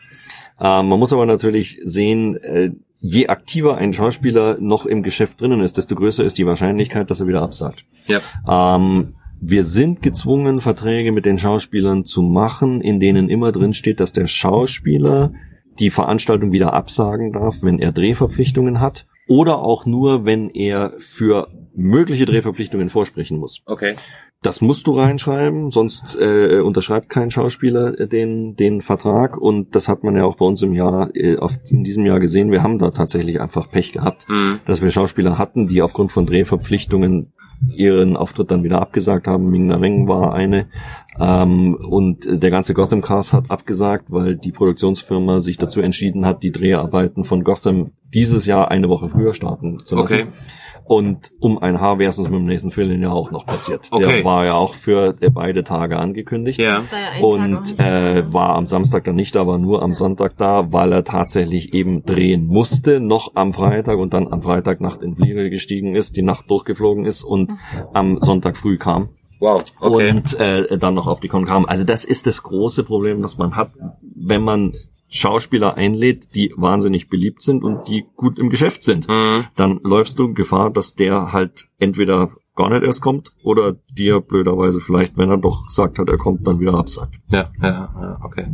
[0.59, 5.61] Ähm, man muss aber natürlich sehen, äh, je aktiver ein Schauspieler noch im Geschäft drinnen
[5.61, 7.85] ist, desto größer ist die Wahrscheinlichkeit, dass er wieder absagt.
[8.07, 8.19] Ja.
[8.75, 13.99] Ähm, wir sind gezwungen, Verträge mit den Schauspielern zu machen, in denen immer drin steht,
[13.99, 15.33] dass der Schauspieler
[15.79, 21.47] die Veranstaltung wieder absagen darf, wenn er Drehverpflichtungen hat oder auch nur, wenn er für
[21.75, 23.61] mögliche Drehverpflichtungen vorsprechen muss.
[23.65, 23.95] Okay.
[24.41, 30.03] Das musst du reinschreiben, sonst äh, unterschreibt kein Schauspieler den den Vertrag und das hat
[30.03, 32.51] man ja auch bei uns im Jahr äh, auf, in diesem Jahr gesehen.
[32.51, 34.59] Wir haben da tatsächlich einfach Pech gehabt, Mhm.
[34.67, 37.33] dass wir Schauspieler hatten, die aufgrund von Drehverpflichtungen
[37.69, 39.49] ihren Auftritt dann wieder abgesagt haben.
[39.49, 40.67] Ming Na Weng war eine
[41.19, 46.43] ähm, und der ganze Gotham Cast hat abgesagt, weil die Produktionsfirma sich dazu entschieden hat,
[46.43, 50.13] die Dreharbeiten von Gotham dieses Jahr eine Woche früher starten zu lassen.
[50.13, 50.27] Okay.
[50.85, 53.87] Und um ein Haar wäre es uns mit dem nächsten Film ja auch noch passiert.
[53.89, 54.17] Okay.
[54.17, 56.59] Der war ja auch für äh, beide Tage angekündigt.
[56.59, 56.83] Ja.
[56.91, 60.93] Ja Und äh, war am Samstag dann nicht da, war nur am Sonntag da, weil
[60.93, 65.95] er tatsächlich eben drehen musste, noch am Freitag und dann am Freitagnacht in Flieger gestiegen
[65.95, 67.53] ist, die Nacht durchgeflogen ist und
[67.93, 69.63] am Sonntag früh kam Wow.
[69.79, 70.11] Okay.
[70.11, 71.65] und äh, dann noch auf die Con kam.
[71.65, 73.71] Also das ist das große Problem, das man hat,
[74.01, 74.73] wenn man
[75.07, 79.07] Schauspieler einlädt, die wahnsinnig beliebt sind und die gut im Geschäft sind.
[79.07, 79.45] Mhm.
[79.55, 84.79] Dann läufst du Gefahr, dass der halt entweder gar nicht erst kommt oder dir blöderweise
[84.79, 87.15] vielleicht, wenn er doch gesagt hat, er kommt, dann wieder absagt.
[87.29, 88.47] Ja, ja, ja, okay.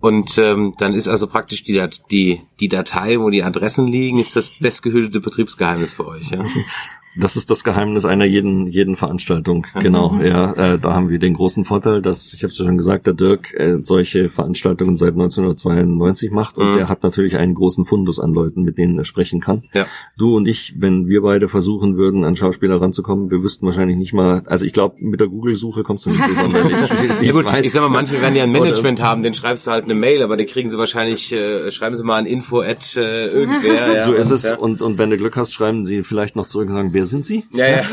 [0.00, 4.18] Und ähm, dann ist also praktisch die, Dat- die, die Datei, wo die Adressen liegen,
[4.18, 6.42] ist das bestgehütete Betriebsgeheimnis für euch, ja?
[7.16, 9.66] Das ist das Geheimnis einer jeden jeden Veranstaltung.
[9.74, 12.76] Genau, ja, äh, da haben wir den großen Vorteil, dass ich habe es ja schon
[12.76, 16.74] gesagt, der Dirk äh, solche Veranstaltungen seit 1992 macht und Mhm.
[16.74, 19.62] der hat natürlich einen großen Fundus an Leuten, mit denen er sprechen kann.
[19.72, 19.86] Ja.
[20.16, 24.12] Du und ich, wenn wir beide versuchen würden, an Schauspieler ranzukommen, wir wüssten wahrscheinlich nicht
[24.12, 26.76] mal, also ich glaube, mit der Google-Suche kommst du nicht so sonderlich
[27.22, 27.64] Ja gut, weit.
[27.64, 30.22] ich sag mal, manche werden ja ein Management haben, den schreibst du halt eine Mail,
[30.22, 33.88] aber den kriegen sie wahrscheinlich, äh, schreiben sie mal an info at äh, irgendwer.
[33.98, 34.48] Ja, so ist und, es.
[34.48, 34.56] Ja.
[34.56, 37.24] Und, und wenn du Glück hast, schreiben sie vielleicht noch zurück und sagen, wer sind
[37.24, 37.44] sie?
[37.52, 37.82] Ja, ja.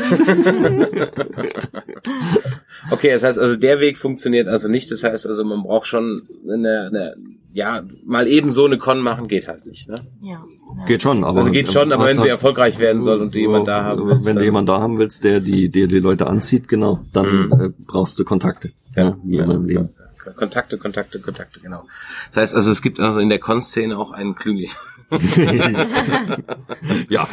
[2.90, 4.90] okay, das heißt also, der Weg funktioniert also nicht.
[4.90, 7.14] Das heißt also, man braucht schon eine, eine
[7.52, 9.88] ja, mal eben so eine Con machen geht halt nicht.
[9.88, 10.00] Ne?
[10.22, 10.38] Ja.
[10.86, 11.38] Geht schon, aber.
[11.38, 14.26] Also geht schon, aber wenn sie erfolgreich werden soll und du jemanden da haben willst,
[14.26, 17.52] Wenn du jemanden da haben willst, der die, der die Leute anzieht, genau, dann Mhm.
[17.52, 18.72] äh, brauchst du Kontakte.
[18.96, 19.88] Ja, wie immer im Leben.
[20.36, 21.84] Kontakte, Kontakte, Kontakte, genau.
[22.28, 24.66] Das heißt also, es gibt also in der Con-Szene auch einen Klüngel.
[27.08, 27.28] Ja.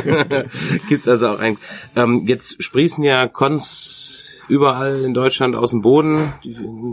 [0.88, 1.58] Gibt's also auch einen.
[1.96, 6.32] Ähm, jetzt sprießen ja Cons überall in Deutschland aus dem Boden.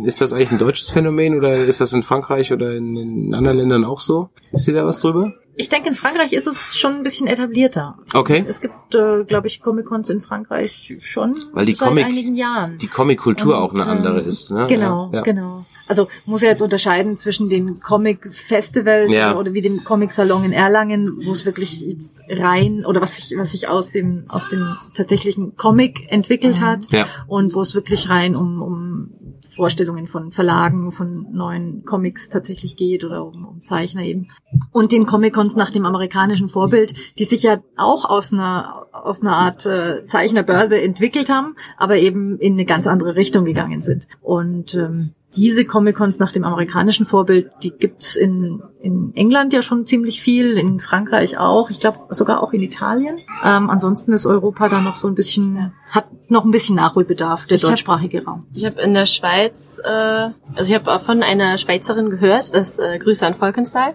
[0.06, 3.58] Ist das eigentlich ein deutsches Phänomen oder ist das in Frankreich oder in, in anderen
[3.58, 4.30] Ländern auch so?
[4.52, 5.34] Ist dir da was drüber?
[5.60, 7.98] Ich denke, in Frankreich ist es schon ein bisschen etablierter.
[8.14, 8.40] Okay.
[8.48, 12.36] Es, es gibt, äh, glaube ich, Comic-Cons in Frankreich schon Weil die seit Comic- einigen
[12.36, 12.78] Jahren.
[12.78, 14.52] Die Comic-Kultur auch eine andere ähm, ist.
[14.52, 14.68] Ne?
[14.70, 15.66] Genau, ja, genau.
[15.88, 19.36] Also muss ja jetzt unterscheiden zwischen den Comic-Festivals Ja.
[19.36, 21.98] oder wie dem Comic-Salon in Erlangen, wo es wirklich
[22.30, 27.08] rein oder was sich was sich aus dem aus dem tatsächlichen Comic entwickelt hat Ja.
[27.28, 29.10] und wo es wirklich rein um, um
[29.58, 34.30] Vorstellungen von Verlagen, von neuen Comics tatsächlich geht oder um, um Zeichner eben.
[34.72, 39.34] Und den Comic-Cons nach dem amerikanischen Vorbild, die sich ja auch aus einer, aus einer
[39.34, 44.08] Art äh, Zeichnerbörse entwickelt haben, aber eben in eine ganz andere Richtung gegangen sind.
[44.22, 49.86] Und ähm, diese Comic-Cons nach dem amerikanischen Vorbild, die gibt's in, in England ja schon
[49.86, 53.18] ziemlich viel, in Frankreich auch, ich glaube sogar auch in Italien.
[53.44, 57.58] Ähm, ansonsten ist Europa da noch so ein bisschen, hat noch ein bisschen Nachholbedarf, der
[57.58, 58.46] Ich hab- deutschsprachige Raum.
[58.54, 62.98] Ich habe in der Schweiz, äh, also ich habe von einer Schweizerin gehört, das äh,
[62.98, 63.94] Grüße an Volkenstein,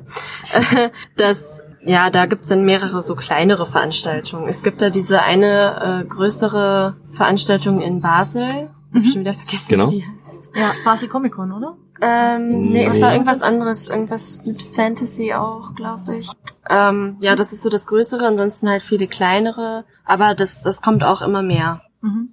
[0.52, 4.46] äh, dass ja, da gibt's dann mehrere so kleinere Veranstaltungen.
[4.46, 8.70] Es gibt da diese eine äh, größere Veranstaltung in Basel.
[8.94, 9.90] Hab ich schon wieder vergessen, Genau.
[9.90, 10.50] wie die heißt.
[10.54, 11.76] Ja, Basel Comic Con, oder?
[12.00, 13.02] Ähm, nee, es Nee.
[13.02, 16.28] war irgendwas anderes, irgendwas mit Fantasy auch, glaube ich.
[16.68, 21.04] Ähm, ja, das ist so das Größere, ansonsten halt viele kleinere, aber das, das kommt
[21.04, 21.82] auch immer mehr.
[22.00, 22.30] Mhm.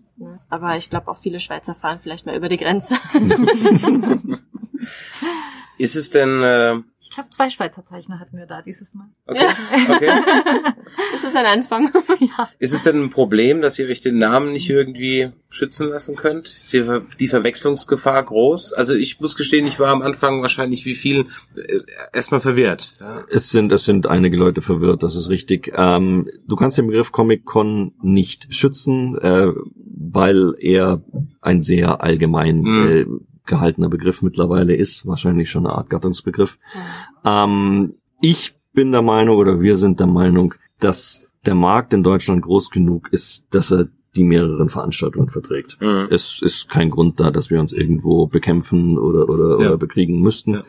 [0.50, 2.96] Aber ich glaube auch viele Schweizer fahren vielleicht mal über die Grenze.
[5.78, 6.76] Ist es denn äh,
[7.10, 9.08] Ich glaube, zwei Schweizer Zeichner hatten wir da dieses Mal.
[9.26, 9.48] okay,
[9.90, 10.12] okay.
[11.12, 11.90] das ist ein Anfang.
[12.20, 12.50] ja.
[12.60, 16.50] Ist es denn ein Problem, dass ihr euch den Namen nicht irgendwie schützen lassen könnt?
[16.50, 18.74] Ist die, Ver die Verwechslungsgefahr groß?
[18.74, 21.80] Also ich muss gestehen, ich war am Anfang wahrscheinlich wie viel äh,
[22.14, 22.96] erstmal verwirrt.
[23.00, 23.24] Ja.
[23.32, 25.74] Es sind, es sind einige Leute verwirrt, das ist richtig.
[25.76, 31.02] Ähm, du kannst den Begriff Comic-Con nicht schützen, äh, weil er
[31.42, 32.88] ein sehr allgemein Mhm.
[32.88, 33.06] äh,
[33.50, 36.58] gehaltener Begriff mittlerweile ist, wahrscheinlich schon eine Art Gattungsbegriff.
[37.26, 42.42] Ähm, ich bin der Meinung oder wir sind der Meinung, dass der Markt in Deutschland
[42.44, 45.78] groß genug ist, dass er die mehreren Veranstaltungen verträgt.
[45.82, 46.08] Mhm.
[46.10, 49.68] Es ist kein Grund da, dass wir uns irgendwo bekämpfen oder oder, Ja.
[49.68, 50.64] oder bekriegen müssten.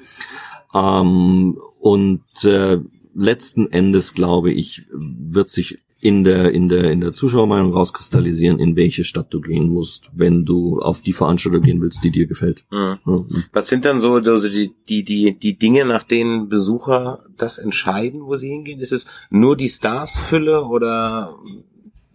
[0.75, 1.01] Ja.
[1.01, 2.79] Ähm, und äh,
[3.14, 8.75] letzten Endes, glaube ich, wird sich in der, in der, in der Zuschauermeinung rauskristallisieren, in
[8.75, 12.65] welche Stadt du gehen musst, wenn du auf die Veranstaltung gehen willst, die dir gefällt.
[12.71, 13.27] Mhm.
[13.53, 18.23] Was sind dann so also die, die, die, die Dinge, nach denen Besucher das entscheiden,
[18.23, 18.81] wo sie hingehen?
[18.81, 21.37] Ist es nur die Stars-Fülle oder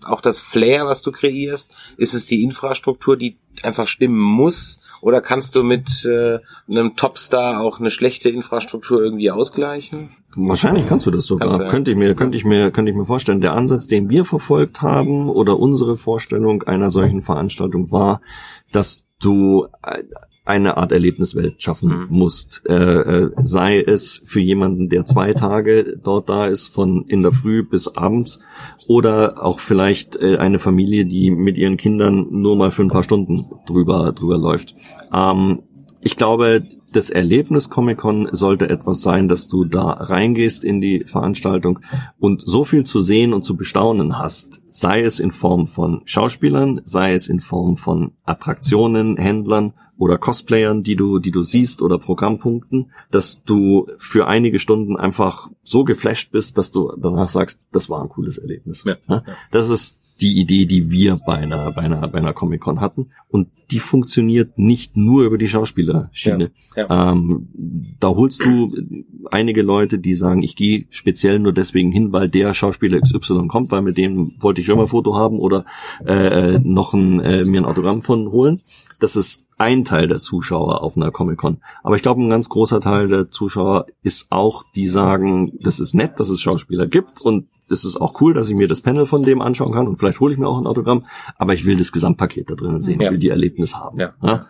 [0.03, 1.73] auch das Flair, was du kreierst?
[1.97, 4.79] Ist es die Infrastruktur, die einfach stimmen muss?
[5.05, 10.09] Oder kannst du mit äh, einem Topstar auch eine schlechte Infrastruktur irgendwie ausgleichen?
[10.35, 11.59] Wahrscheinlich kannst du das sogar.
[11.59, 11.69] Du, ja.
[11.69, 13.39] Könnte ich mir, könnte ich mir, könnte ich mir vorstellen.
[13.39, 18.19] Der Ansatz, den wir verfolgt haben oder unsere Vorstellung einer solchen Veranstaltung war,
[18.71, 19.67] dass du
[20.45, 22.07] eine Art Erlebniswelt schaffen Mhm.
[22.09, 22.61] musst.
[22.69, 27.31] Äh, äh, sei es für jemanden, der zwei Tage dort da ist, von in der
[27.31, 28.39] Früh bis abends,
[28.87, 33.03] oder auch vielleicht äh, eine Familie, die mit ihren Kindern nur mal für ein paar
[33.03, 34.75] Stunden drüber, drüber läuft.
[35.13, 35.63] Ähm,
[36.01, 36.61] ich glaube,
[36.93, 41.79] das Erlebnis Comic-Con sollte etwas sein, dass du da reingehst in die Veranstaltung
[42.19, 46.81] und so viel zu sehen und zu bestaunen hast, sei es in Form von Schauspielern,
[46.85, 51.97] sei es in Form von Attraktionen, Händlern oder Cosplayern, die du, die du siehst oder
[51.97, 57.89] Programmpunkten, dass du für einige Stunden einfach so geflasht bist, dass du danach sagst, das
[57.89, 58.83] war ein cooles Erlebnis.
[58.85, 59.23] Ja.
[59.51, 63.09] Das ist die Idee, die wir bei einer, bei einer, bei einer Comic-Con hatten.
[63.27, 66.51] Und die funktioniert nicht nur über die Schauspielerschiene.
[66.75, 67.49] Ja, Ähm,
[67.99, 68.73] da holst du
[69.31, 73.71] einige Leute, die sagen, ich gehe speziell nur deswegen hin, weil der Schauspieler XY kommt,
[73.71, 75.65] weil mit dem wollte ich schon mal ein Foto haben oder
[76.05, 78.61] äh, noch ein, äh, mir ein Autogramm von holen.
[78.99, 81.57] Das ist ein Teil der Zuschauer auf einer Comic-Con.
[81.83, 85.93] Aber ich glaube, ein ganz großer Teil der Zuschauer ist auch, die sagen, das ist
[85.93, 89.07] nett, dass es Schauspieler gibt und es ist auch cool, dass ich mir das Panel
[89.07, 91.07] von dem anschauen kann und vielleicht hole ich mir auch ein Autogramm,
[91.39, 93.07] aber ich will das Gesamtpaket da drinnen sehen, Ja.
[93.07, 93.99] ich will die Erlebnis haben.
[93.99, 94.45] Ja, ja.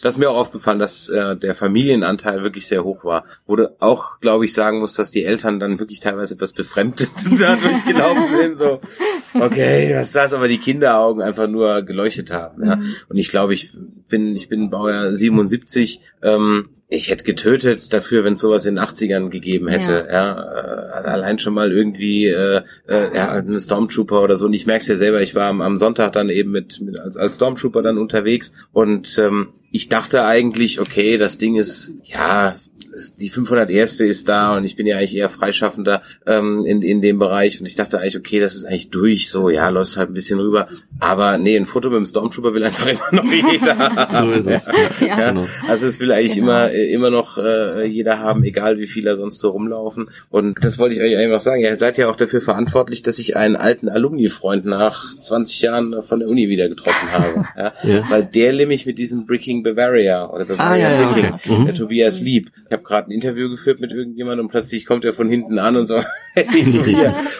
[0.00, 3.24] Das ist mir auch aufgefallen, dass äh, der Familienanteil wirklich sehr hoch war.
[3.46, 7.54] Wurde auch, glaube ich, sagen muss, dass die Eltern dann wirklich teilweise etwas befremdet da
[7.56, 8.56] durchgelaufen sind.
[8.56, 8.80] So,
[9.34, 10.32] okay, was ist das?
[10.32, 12.64] Aber die Kinderaugen einfach nur geleuchtet haben.
[12.64, 12.78] Ja.
[13.10, 13.76] Und ich glaube, ich
[14.08, 16.00] bin, ich bin Baujahr 77.
[16.22, 20.08] Ähm, ich hätte getötet dafür, wenn es sowas in den 80ern gegeben hätte.
[20.10, 24.46] Ja, äh, allein schon mal irgendwie äh, äh, ja, eine Stormtrooper oder so.
[24.46, 26.98] Und ich merke es ja selber, ich war am, am Sonntag dann eben mit, mit
[26.98, 32.56] als, als Stormtrooper dann unterwegs und ähm, ich dachte eigentlich, okay, das Ding ist, ja,
[33.20, 34.00] die 501.
[34.00, 37.66] ist da und ich bin ja eigentlich eher Freischaffender ähm, in, in dem Bereich und
[37.66, 40.66] ich dachte eigentlich, okay, das ist eigentlich durch, so, ja, läuft halt ein bisschen rüber.
[41.00, 44.12] Aber nee, ein Foto mit dem Stormtrooper will einfach immer noch jeder haben.
[44.12, 44.66] So ist es.
[45.00, 45.06] Ja.
[45.06, 45.46] Ja, Genau.
[45.68, 46.46] also es will eigentlich Genau.
[46.48, 50.10] immer äh, immer noch äh, jeder haben, egal wie viele sonst so rumlaufen.
[50.30, 51.62] Und das wollte ich euch einfach sagen.
[51.62, 56.20] Ihr seid ja auch dafür verantwortlich, dass ich einen alten Alumni-Freund nach 20 Jahren von
[56.20, 57.44] der Uni wieder getroffen habe.
[57.56, 57.72] Ja?
[57.82, 58.04] Ja.
[58.10, 61.50] Weil der nämlich mit diesem Bricking Bavaria oder Bavaria Ah, ja, ja, Bricking, okay.
[61.52, 61.66] Mhm.
[61.66, 62.50] der Tobias Lieb.
[62.66, 65.76] Ich habe gerade ein Interview geführt mit irgendjemandem und plötzlich kommt er von hinten an
[65.76, 65.96] und so.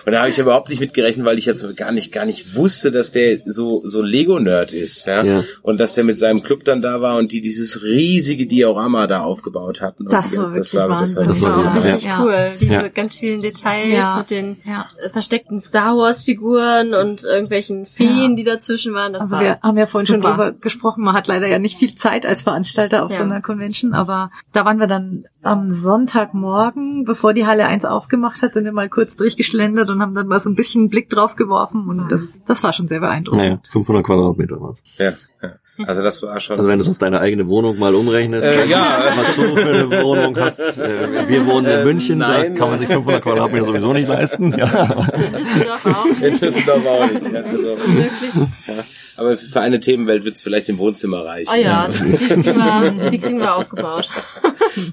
[0.06, 2.54] Und da habe ich überhaupt nicht mitgerechnet, weil ich jetzt so gar nicht gar nicht
[2.56, 5.06] wusste, dass der so so Lego-Nerd ist.
[5.06, 5.22] Ja?
[5.24, 5.44] Ja.
[5.62, 9.20] Und dass der mit seinem Club dann da war und die dieses riesige Diorama da
[9.20, 10.04] aufgebaut hatten.
[10.06, 11.24] Das war ganze- wirklich Wahnsinn.
[11.24, 11.70] Das war war ja.
[11.70, 12.22] auch richtig Ja.
[12.24, 12.52] cool.
[12.61, 12.88] Diese Ja.
[12.88, 14.16] ganz vielen Details Ja.
[14.18, 14.87] mit den Ja.
[15.04, 18.34] äh, versteckten Star Wars Figuren und irgendwelchen Feen, Ja.
[18.37, 19.12] die dazwischen waren.
[19.12, 20.30] Das Also war wir haben ja vorhin schon super.
[20.34, 23.18] drüber gesprochen, man hat leider ja nicht viel Zeit als Veranstalter auf Ja.
[23.18, 28.42] so einer Convention, aber da waren wir dann am Sonntagmorgen, bevor die Halle 1 aufgemacht
[28.42, 31.09] hat, sind wir mal kurz durchgeschlendert und haben dann mal so ein bisschen einen Blick
[31.11, 33.42] drauf geworfen und das, das war schon sehr beeindruckend.
[33.42, 34.83] Naja, 500 Quadratmeter war's.
[34.98, 35.11] Ja,
[35.42, 35.55] ja.
[35.87, 36.57] Also das war schon.
[36.59, 39.12] Also wenn du es auf deine eigene Wohnung mal umrechnest, Äh, was, ja.
[39.16, 40.59] was du für eine Wohnung hast.
[40.59, 42.55] Äh, wir wohnen in Äh, München, nein.
[42.55, 44.53] da kann man sich 500 Quadratmeter sowieso nicht leisten.
[44.59, 45.07] Ja.
[45.37, 46.07] in Düsseldorf auch.
[46.20, 47.33] in Düsseldorf auch nicht.
[47.33, 48.35] Ja, also, Wirklich?
[48.66, 48.74] ja.
[49.18, 51.51] Aber für eine Themenwelt wird es vielleicht im Wohnzimmer reichen.
[51.53, 54.11] Ah ja, die kriegen wir, die kriegen wir aufgebaut.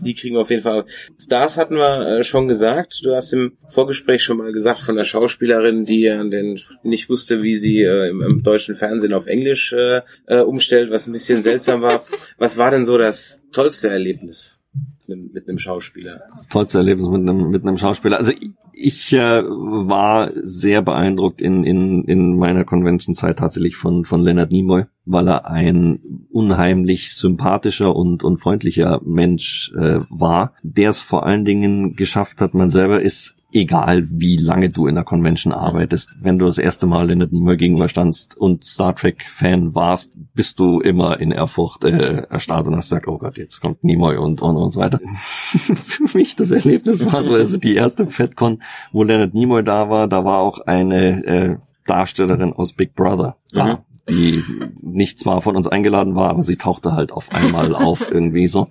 [0.01, 0.85] Die kriegen wir auf jeden Fall.
[1.19, 3.01] Stars hatten wir äh, schon gesagt.
[3.03, 7.41] Du hast im Vorgespräch schon mal gesagt von der Schauspielerin, die äh, den nicht wusste,
[7.41, 10.01] wie sie äh, im, im deutschen Fernsehen auf Englisch äh,
[10.39, 12.05] umstellt, was ein bisschen seltsam war.
[12.37, 14.59] Was war denn so das tollste Erlebnis
[15.07, 16.21] mit, einem- Schauspieler?
[16.31, 18.17] Das tollste Erlebnis mit einem, mit einem Schauspieler.
[18.17, 24.21] Also ich, ich äh, war sehr beeindruckt in, in, in meiner Convention-Zeit tatsächlich von, von
[24.21, 25.99] Leonard Nimoy, weil er ein
[26.31, 32.53] unheimlich sympathischer und, und freundlicher Mensch äh, war, der es vor allen Dingen geschafft hat,
[32.53, 36.85] man selber ist egal wie lange du in der Convention arbeitest, wenn du das erste
[36.85, 41.85] Mal Leonard Nimoy gegenüber standst und Star Trek Fan warst, bist du immer in Ehrfurcht
[41.85, 44.99] äh, erstarrt und hast gesagt, oh Gott, jetzt kommt Nimoy und und und so weiter.
[45.49, 50.07] Für mich das Erlebnis war so, also die erste FedCon, wo Leonard Nimoy da war,
[50.07, 53.65] da war auch eine äh, Darstellerin aus Big Brother da.
[53.65, 53.77] Mhm.
[54.09, 54.43] Die
[54.81, 58.67] nicht zwar von uns eingeladen war, aber sie tauchte halt auf einmal auf irgendwie so.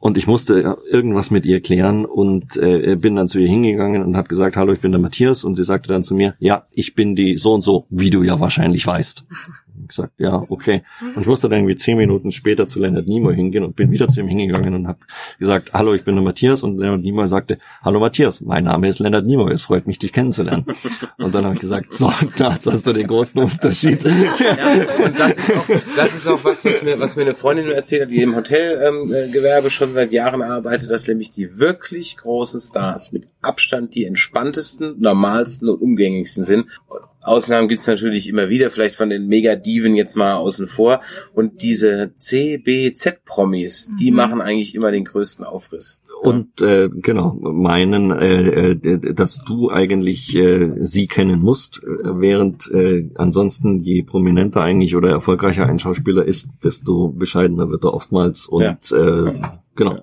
[0.00, 4.16] Und ich musste irgendwas mit ihr klären und äh, bin dann zu ihr hingegangen und
[4.16, 5.44] habe gesagt, hallo, ich bin der Matthias.
[5.44, 8.22] Und sie sagte dann zu mir, ja, ich bin die so und so, wie du
[8.22, 9.24] ja wahrscheinlich weißt
[9.88, 10.82] gesagt, ja, okay.
[11.14, 14.08] Und ich musste dann irgendwie zehn Minuten später zu Leonard Nimoy hingehen und bin wieder
[14.08, 14.98] zu ihm hingegangen und habe
[15.38, 16.62] gesagt, hallo, ich bin der Matthias.
[16.62, 20.12] Und Leonard Nimoy sagte, hallo Matthias, mein Name ist Leonard Nimoy, es freut mich, dich
[20.12, 20.64] kennenzulernen.
[21.18, 24.04] Und dann habe ich gesagt, so, jetzt hast du den großen Unterschied.
[24.04, 27.68] Ja, und das ist auch, das ist auch was, was mir, was mir eine Freundin
[27.68, 32.60] erzählt hat, die im Hotelgewerbe ähm, schon seit Jahren arbeitet, dass nämlich die wirklich großen
[32.60, 36.66] Stars mit Abstand die entspanntesten, normalsten und umgängigsten sind.
[37.26, 41.00] Ausnahmen gibt's natürlich immer wieder, vielleicht von den Megadiven jetzt mal außen vor.
[41.34, 44.16] Und diese CBZ-Promis, die mhm.
[44.16, 46.00] machen eigentlich immer den größten Aufriss.
[46.22, 52.70] Und äh, genau, meinen, äh, äh, dass du eigentlich äh, sie kennen musst, äh, während
[52.72, 58.46] äh, ansonsten je prominenter eigentlich oder erfolgreicher ein Schauspieler ist, desto bescheidener wird er oftmals
[58.46, 59.26] und ja.
[59.26, 59.34] äh,
[59.76, 59.98] Genau.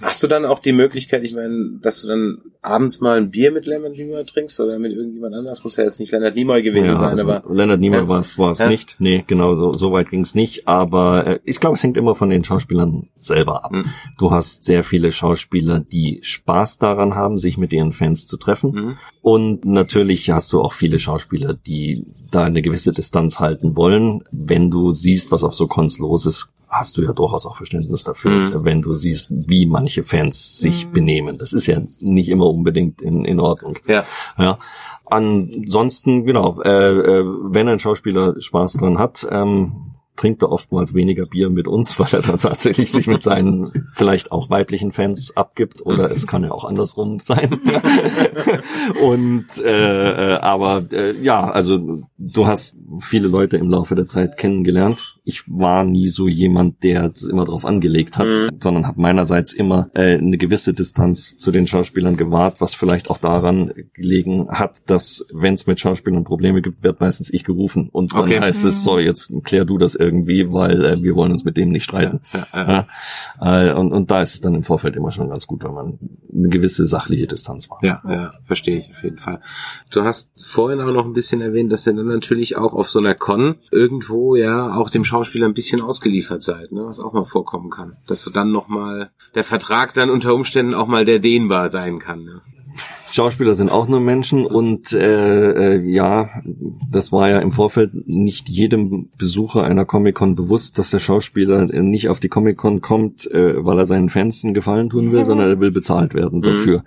[0.00, 3.50] Hast du dann auch die Möglichkeit, ich meine, dass du dann abends mal ein Bier
[3.50, 5.64] mit Leonard Nimoy trinkst oder mit irgendjemand anders?
[5.64, 7.54] Muss ja jetzt nicht Leonard Nimoy gewesen ja, sein, also aber.
[7.54, 8.08] Leonard Nimoy ja.
[8.08, 8.68] war es war es ja.
[8.68, 8.96] nicht.
[9.00, 10.68] Nee, genau, so, so weit ging es nicht.
[10.68, 13.72] Aber äh, ich glaube, es hängt immer von den Schauspielern selber ab.
[13.72, 13.86] Mhm.
[14.18, 18.70] Du hast sehr viele Schauspieler, die Spaß daran haben, sich mit ihren Fans zu treffen.
[18.70, 18.98] Mhm.
[19.26, 24.22] Und natürlich hast du auch viele Schauspieler, die da eine gewisse Distanz halten wollen.
[24.30, 28.04] Wenn du siehst, was auf so Cons los ist, hast du ja durchaus auch Verständnis
[28.04, 28.64] dafür, mhm.
[28.64, 30.92] wenn du siehst, wie manche Fans sich mhm.
[30.92, 31.38] benehmen.
[31.40, 33.76] Das ist ja nicht immer unbedingt in, in Ordnung.
[33.88, 34.04] Ja.
[34.38, 34.58] ja.
[35.06, 41.26] Ansonsten, genau, äh, äh, wenn ein Schauspieler Spaß dran hat, ähm, trinkt er oftmals weniger
[41.26, 45.84] Bier mit uns, weil er dann tatsächlich sich mit seinen vielleicht auch weiblichen Fans abgibt
[45.84, 47.60] oder es kann ja auch andersrum sein.
[49.02, 54.36] und äh, äh, aber äh, ja, also du hast viele Leute im Laufe der Zeit
[54.36, 55.15] kennengelernt.
[55.28, 58.58] Ich war nie so jemand, der es immer darauf angelegt hat, mhm.
[58.62, 63.18] sondern habe meinerseits immer äh, eine gewisse Distanz zu den Schauspielern gewahrt, was vielleicht auch
[63.18, 68.14] daran gelegen hat, dass wenn es mit Schauspielern Probleme gibt, wird meistens ich gerufen und
[68.14, 68.40] dann okay.
[68.40, 71.70] heißt es so, jetzt klär du das irgendwie, weil äh, wir wollen uns mit dem
[71.70, 72.20] nicht streiten.
[72.32, 72.86] Ja, ja,
[73.40, 73.70] ja.
[73.70, 75.98] Äh, und, und da ist es dann im Vorfeld immer schon ganz gut, wenn man
[76.32, 77.80] eine gewisse sachliche Distanz war.
[77.82, 79.40] Ja, ja, verstehe ich auf jeden Fall.
[79.90, 83.00] Du hast vorhin auch noch ein bisschen erwähnt, dass ihr dann natürlich auch auf so
[83.00, 85.15] einer Con irgendwo ja auch dem Schauspieler
[85.46, 86.84] ein bisschen ausgeliefert seid, ne?
[86.86, 87.96] was auch mal vorkommen kann.
[88.06, 92.24] Dass du dann nochmal, der Vertrag dann unter Umständen auch mal der dehnbar sein kann.
[92.24, 92.42] Ne?
[93.16, 96.28] Schauspieler sind auch nur Menschen und äh, äh, ja,
[96.90, 102.10] das war ja im Vorfeld nicht jedem Besucher einer Comic-Con bewusst, dass der Schauspieler nicht
[102.10, 105.60] auf die Comic-Con kommt, äh, weil er seinen Fans einen Gefallen tun will, sondern er
[105.60, 106.42] will bezahlt werden mhm.
[106.42, 106.78] dafür.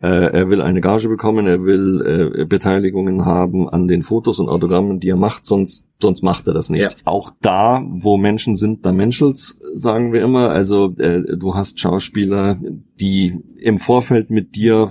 [0.00, 0.08] Mhm.
[0.08, 4.48] Äh, er will eine Gage bekommen, er will äh, Beteiligungen haben an den Fotos und
[4.48, 6.82] Autogrammen, die er macht, sonst sonst macht er das nicht.
[6.82, 6.90] Ja.
[7.04, 10.50] Auch da, wo Menschen sind, da menschelt's, sagen wir immer.
[10.50, 12.58] Also äh, du hast Schauspieler,
[13.00, 14.90] die im Vorfeld mit dir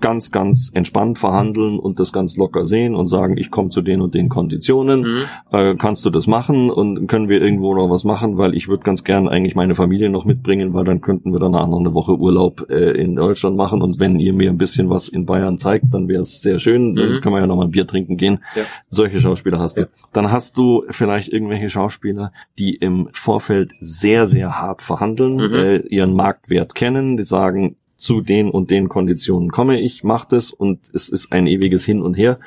[0.00, 4.00] ganz, ganz entspannt verhandeln und das ganz locker sehen und sagen, ich komme zu den
[4.00, 5.22] und den Konditionen, mhm.
[5.52, 8.84] äh, kannst du das machen und können wir irgendwo noch was machen, weil ich würde
[8.84, 12.16] ganz gern eigentlich meine Familie noch mitbringen, weil dann könnten wir danach noch eine Woche
[12.16, 15.86] Urlaub äh, in Deutschland machen und wenn ihr mir ein bisschen was in Bayern zeigt,
[15.92, 16.96] dann wäre es sehr schön, mhm.
[16.96, 18.40] dann können wir ja noch mal ein Bier trinken gehen.
[18.54, 18.62] Ja.
[18.88, 19.82] Solche Schauspieler hast du.
[19.82, 19.88] Ja.
[20.12, 25.54] Dann hast du vielleicht irgendwelche Schauspieler, die im Vorfeld sehr, sehr hart verhandeln, mhm.
[25.54, 27.76] äh, ihren Marktwert kennen, die sagen,
[28.06, 32.02] zu den und den Konditionen komme ich, mach das und es ist ein ewiges Hin
[32.02, 32.38] und Her.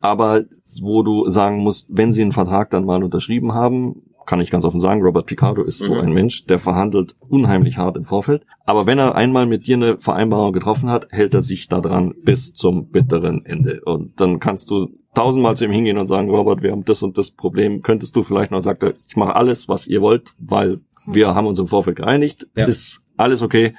[0.00, 0.44] Aber
[0.80, 4.64] wo du sagen musst, wenn sie einen Vertrag dann mal unterschrieben haben, kann ich ganz
[4.64, 6.00] offen sagen, Robert Picardo ist so mhm.
[6.00, 8.44] ein Mensch, der verhandelt unheimlich hart im Vorfeld.
[8.64, 12.52] Aber wenn er einmal mit dir eine Vereinbarung getroffen hat, hält er sich daran bis
[12.52, 13.80] zum bitteren Ende.
[13.84, 17.18] Und dann kannst du tausendmal zu ihm hingehen und sagen, Robert, wir haben das und
[17.18, 21.34] das Problem, könntest du vielleicht noch sagen, ich mache alles, was ihr wollt, weil wir
[21.34, 22.66] haben uns im Vorfeld geeinigt, ja.
[22.66, 23.74] ist alles okay,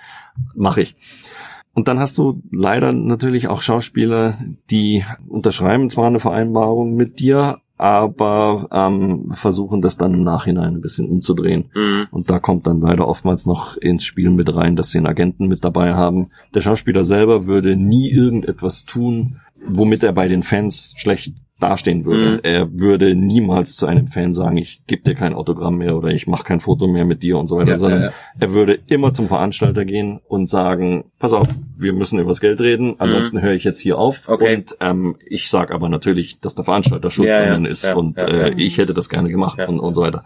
[0.56, 0.96] mache ich.
[1.74, 4.34] Und dann hast du leider natürlich auch Schauspieler,
[4.70, 10.82] die unterschreiben zwar eine Vereinbarung mit dir, aber ähm, versuchen das dann im Nachhinein ein
[10.82, 11.72] bisschen umzudrehen.
[11.74, 12.08] Mhm.
[12.12, 15.48] Und da kommt dann leider oftmals noch ins Spiel mit rein, dass sie einen Agenten
[15.48, 16.28] mit dabei haben.
[16.54, 22.32] Der Schauspieler selber würde nie irgendetwas tun, womit er bei den Fans schlecht dastehen würde.
[22.32, 22.40] Mhm.
[22.44, 26.28] Er würde niemals zu einem Fan sagen, ich gebe dir kein Autogramm mehr oder ich
[26.28, 28.14] mache kein Foto mehr mit dir und so weiter, ja, sondern ja, ja.
[28.40, 32.62] er würde immer zum Veranstalter gehen und sagen, pass auf, wir müssen über das Geld
[32.62, 33.42] reden, ansonsten mhm.
[33.42, 34.56] höre ich jetzt hier auf okay.
[34.56, 38.78] und ähm, ich sage aber natürlich, dass der Veranstalter schuld dran ist und äh, ich
[38.78, 40.24] hätte das gerne gemacht und, und so weiter.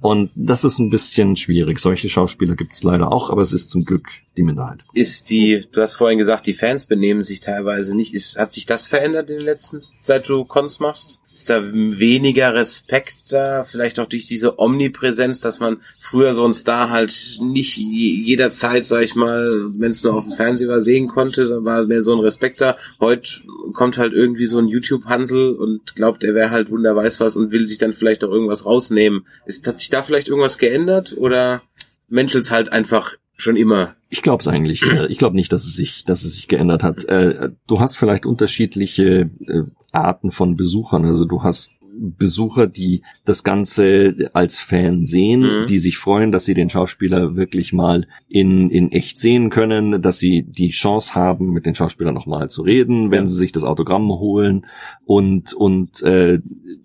[0.00, 1.78] Und das ist ein bisschen schwierig.
[1.78, 4.80] Solche Schauspieler gibt es leider auch, aber es ist zum Glück die Minderheit.
[4.92, 8.14] Ist die, du hast vorhin gesagt, die Fans benehmen sich teilweise nicht.
[8.14, 10.44] Ist, hat sich das verändert in den letzten, seit du
[10.74, 11.20] Cons machst?
[11.32, 13.64] Ist da weniger Respekt da?
[13.64, 19.02] Vielleicht auch durch diese Omnipräsenz, dass man früher so einen Star halt nicht jederzeit, sag
[19.02, 22.20] ich mal, wenn es nur auf dem Fernseher war, sehen konnte, war mehr so ein
[22.20, 22.76] Respekt da.
[23.00, 23.40] Heute
[23.72, 27.50] kommt halt irgendwie so ein YouTube-Hansel und glaubt, er wäre halt Wunder weiß was und
[27.50, 29.26] will sich dann vielleicht auch irgendwas rausnehmen.
[29.44, 31.62] Ist, hat sich da vielleicht irgendwas geändert oder
[32.08, 33.96] menschelt's halt einfach schon immer.
[34.08, 34.82] Ich glaube es eigentlich.
[34.82, 37.04] Äh, ich glaube nicht, dass es sich, dass es sich geändert hat.
[37.06, 39.62] Äh, du hast vielleicht unterschiedliche äh,
[39.94, 41.04] Arten von Besuchern.
[41.04, 45.66] Also du hast Besucher, die das Ganze als Fan sehen, mhm.
[45.66, 50.18] die sich freuen, dass sie den Schauspieler wirklich mal in, in echt sehen können, dass
[50.18, 54.08] sie die Chance haben, mit den Schauspielern nochmal zu reden, wenn sie sich das Autogramm
[54.08, 54.66] holen
[55.04, 56.40] und, und äh,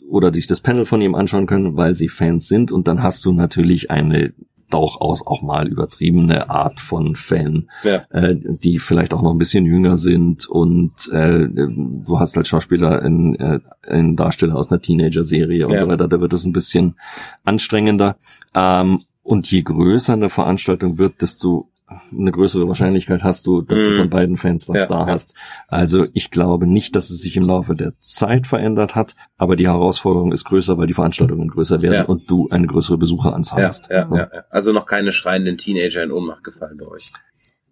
[0.07, 2.71] oder sich das Panel von ihm anschauen können, weil sie Fans sind.
[2.71, 4.33] Und dann hast du natürlich eine
[4.69, 8.05] durchaus auch mal übertriebene Art von Fan, ja.
[8.09, 13.01] äh, die vielleicht auch noch ein bisschen jünger sind und äh, du hast als Schauspieler
[13.01, 15.79] einen, äh, einen Darsteller aus einer Teenager-Serie und ja.
[15.79, 16.95] so weiter, da wird es ein bisschen
[17.43, 18.17] anstrengender.
[18.55, 21.69] Ähm, und je größer eine Veranstaltung wird, desto
[22.11, 23.85] eine größere Wahrscheinlichkeit hast du, dass mm.
[23.85, 23.97] du mhm.
[23.97, 25.07] von beiden Fans was ja, da ja.
[25.07, 25.33] hast.
[25.67, 29.67] Also ich glaube nicht, dass es sich im Laufe der Zeit verändert hat, aber die
[29.67, 32.05] Herausforderung ist größer, weil die Veranstaltungen größer werden ja.
[32.05, 33.89] und du eine größere Besucheranzahl hast.
[33.89, 37.11] Ja, ja, Also noch keine schreienden Teenager in Ohnmacht gefallen bei euch.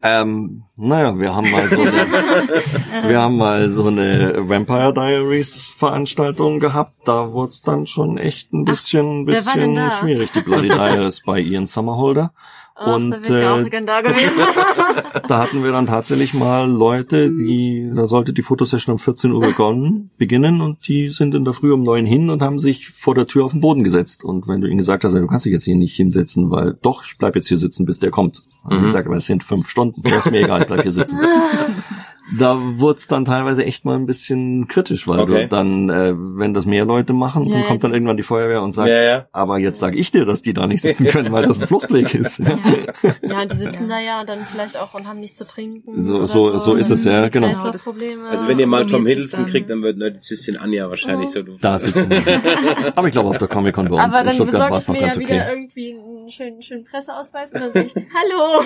[0.03, 1.91] Ähm, naja, wir haben mal so eine,
[3.07, 6.93] wir haben mal so eine Vampire Diaries Veranstaltung gehabt.
[7.05, 10.31] Da wurde es dann schon echt ein bisschen, Ach, bisschen schwierig.
[10.33, 12.31] Die Bloody Diaries bei Ian Summerholder.
[12.79, 14.01] Och, und da, äh, da,
[15.27, 19.41] da hatten wir dann tatsächlich mal Leute, die, da sollte die Fotosession um 14 Uhr
[19.41, 23.15] begonnen, beginnen und die sind in der Früh um neun hin und haben sich vor
[23.15, 24.23] der Tür auf den Boden gesetzt.
[24.23, 27.03] Und wenn du ihnen gesagt hast, du kannst dich jetzt hier nicht hinsetzen, weil doch,
[27.03, 28.43] ich bleib jetzt hier sitzen, bis der kommt.
[28.63, 28.85] Und mhm.
[28.85, 31.19] ich sage, aber es sind fünf Stunden, das ist mir egal, bleib hier sitzen.
[32.35, 35.43] da wurde es dann teilweise echt mal ein bisschen kritisch, weil okay.
[35.43, 38.61] du dann, äh, wenn das mehr Leute machen, ja, dann kommt dann irgendwann die Feuerwehr
[38.61, 39.27] und sagt, ja, ja.
[39.31, 42.13] aber jetzt sage ich dir, dass die da nicht sitzen können, weil das ein Fluchtweg
[42.13, 42.39] ist.
[42.39, 42.59] Ja,
[43.21, 46.03] ja und die sitzen da ja dann vielleicht auch und haben nichts zu trinken.
[46.03, 47.47] So, so, so, so ist es, ja, genau.
[47.47, 51.45] Also wenn ihr mal Tom Hiddleston kriegt, dann wird Nerdizistin Anja wahrscheinlich oh.
[51.45, 51.57] so.
[51.61, 52.17] Da sitzen die.
[52.95, 55.15] Aber ich glaube, auf der Comic-Con bei uns aber in Stuttgart war es noch ganz
[55.15, 55.25] okay.
[55.25, 58.63] wieder irgendwie einen schönen, schönen Presseausweis und dann sage ich, hallo!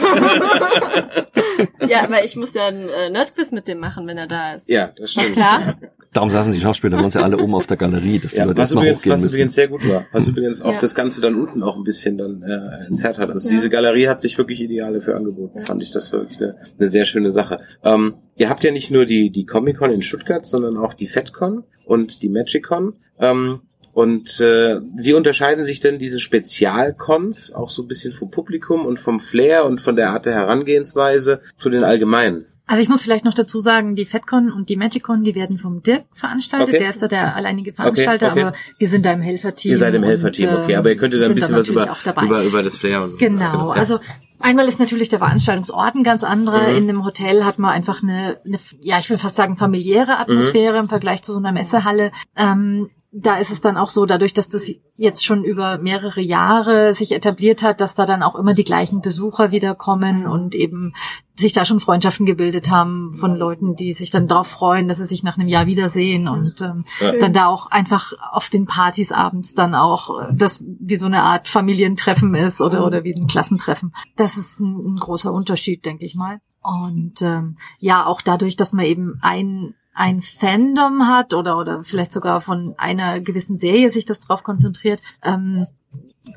[1.87, 4.69] ja, aber ich muss ja einen äh, Nerdquiz mit dem machen, wenn er da ist.
[4.69, 5.33] Ja, das stimmt.
[5.33, 5.77] Klar.
[6.13, 8.49] Darum saßen die Schauspieler bei uns ja alle oben auf der Galerie, dass ja, die
[8.49, 10.05] Leute was übrigens, was übrigens sehr gut war.
[10.11, 10.79] Was übrigens auch ja.
[10.79, 13.29] das Ganze dann unten auch ein bisschen dann äh, entzerrt hat.
[13.29, 13.55] Also ja.
[13.55, 15.59] diese Galerie hat sich wirklich ideal dafür angeboten.
[15.59, 15.65] Ja.
[15.65, 17.59] Fand ich das wirklich eine, eine sehr schöne Sache.
[17.81, 21.63] Ähm, ihr habt ja nicht nur die, die Comic-Con in Stuttgart, sondern auch die FedCon
[21.85, 22.93] und die MagicCon.
[23.17, 23.61] Ähm,
[23.93, 28.99] und äh, wie unterscheiden sich denn diese Spezialcons auch so ein bisschen vom Publikum und
[28.99, 32.45] vom Flair und von der Art der Herangehensweise zu den allgemeinen?
[32.67, 35.83] Also ich muss vielleicht noch dazu sagen, die FedCon und die MagicCon, die werden vom
[35.83, 36.69] Dirk veranstaltet.
[36.69, 36.79] Okay.
[36.79, 38.47] Der ist da der alleinige Veranstalter, okay, okay.
[38.47, 39.71] aber wir sind da im Helferteam.
[39.71, 40.75] Ihr seid im Helferteam, okay.
[40.77, 43.71] Aber ihr könntet da ein bisschen was über, über, über das Flair und so Genau,
[43.71, 43.99] also
[44.41, 46.69] Einmal ist natürlich der Veranstaltungsort ein ganz anderer.
[46.69, 46.77] Mhm.
[46.77, 50.73] In einem Hotel hat man einfach eine, eine, ja, ich will fast sagen, familiäre Atmosphäre
[50.73, 50.85] mhm.
[50.85, 52.11] im Vergleich zu so einer Messehalle.
[52.35, 56.95] Ähm, da ist es dann auch so, dadurch, dass das jetzt schon über mehrere Jahre
[56.95, 60.93] sich etabliert hat, dass da dann auch immer die gleichen Besucher wiederkommen und eben
[61.35, 65.05] sich da schon Freundschaften gebildet haben von Leuten, die sich dann darauf freuen, dass sie
[65.05, 67.11] sich nach einem Jahr wiedersehen und ähm, ja.
[67.19, 71.49] dann da auch einfach auf den Partys abends dann auch das wie so eine Art
[71.49, 73.93] Familientreffen ist oder oder wie ein Klassentreffen.
[74.15, 76.39] Das ist ein, ein großer Unterschied, denke ich mal.
[76.63, 82.13] Und ähm, ja, auch dadurch, dass man eben ein ein Fandom hat oder oder vielleicht
[82.13, 85.67] sogar von einer gewissen Serie sich das drauf konzentriert, ähm,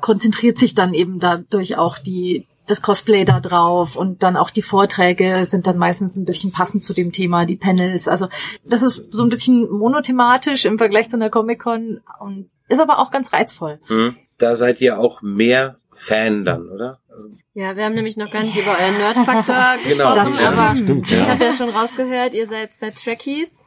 [0.01, 4.63] konzentriert sich dann eben dadurch auch die das Cosplay da drauf und dann auch die
[4.63, 8.07] Vorträge sind dann meistens ein bisschen passend zu dem Thema, die Panels.
[8.07, 8.27] Also
[8.65, 13.11] das ist so ein bisschen monothematisch im Vergleich zu einer Comic-Con und ist aber auch
[13.11, 13.79] ganz reizvoll.
[13.87, 14.15] Hm.
[14.37, 16.99] Da seid ihr auch mehr Fan dann, oder?
[17.15, 20.75] Also ja, wir haben nämlich noch gar nicht über euren Nerdfaktor genau, gesprochen, genau, aber
[20.75, 23.65] stimmt, ich habe ja schon rausgehört, ihr seid zwei Trekkies.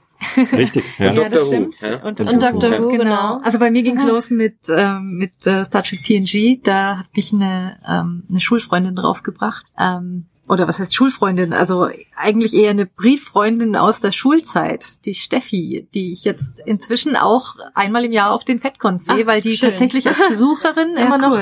[0.53, 1.13] Richtig, ja.
[1.13, 1.81] ja das stimmt.
[1.81, 2.03] Ja?
[2.03, 2.73] Und, und, Dr.
[2.73, 3.05] Who, genau.
[3.05, 3.41] genau.
[3.43, 6.61] Also bei mir ging's los mit ähm, mit äh, Star Trek TNG.
[6.63, 9.65] Da hat mich eine ähm, eine Schulfreundin draufgebracht.
[9.79, 11.53] Ähm, oder was heißt Schulfreundin?
[11.53, 17.55] Also eigentlich eher eine Brieffreundin aus der Schulzeit, die Steffi, die ich jetzt inzwischen auch
[17.75, 19.71] einmal im Jahr auf den FedCons sehe, weil die schön.
[19.71, 21.39] tatsächlich als Besucherin ja, immer noch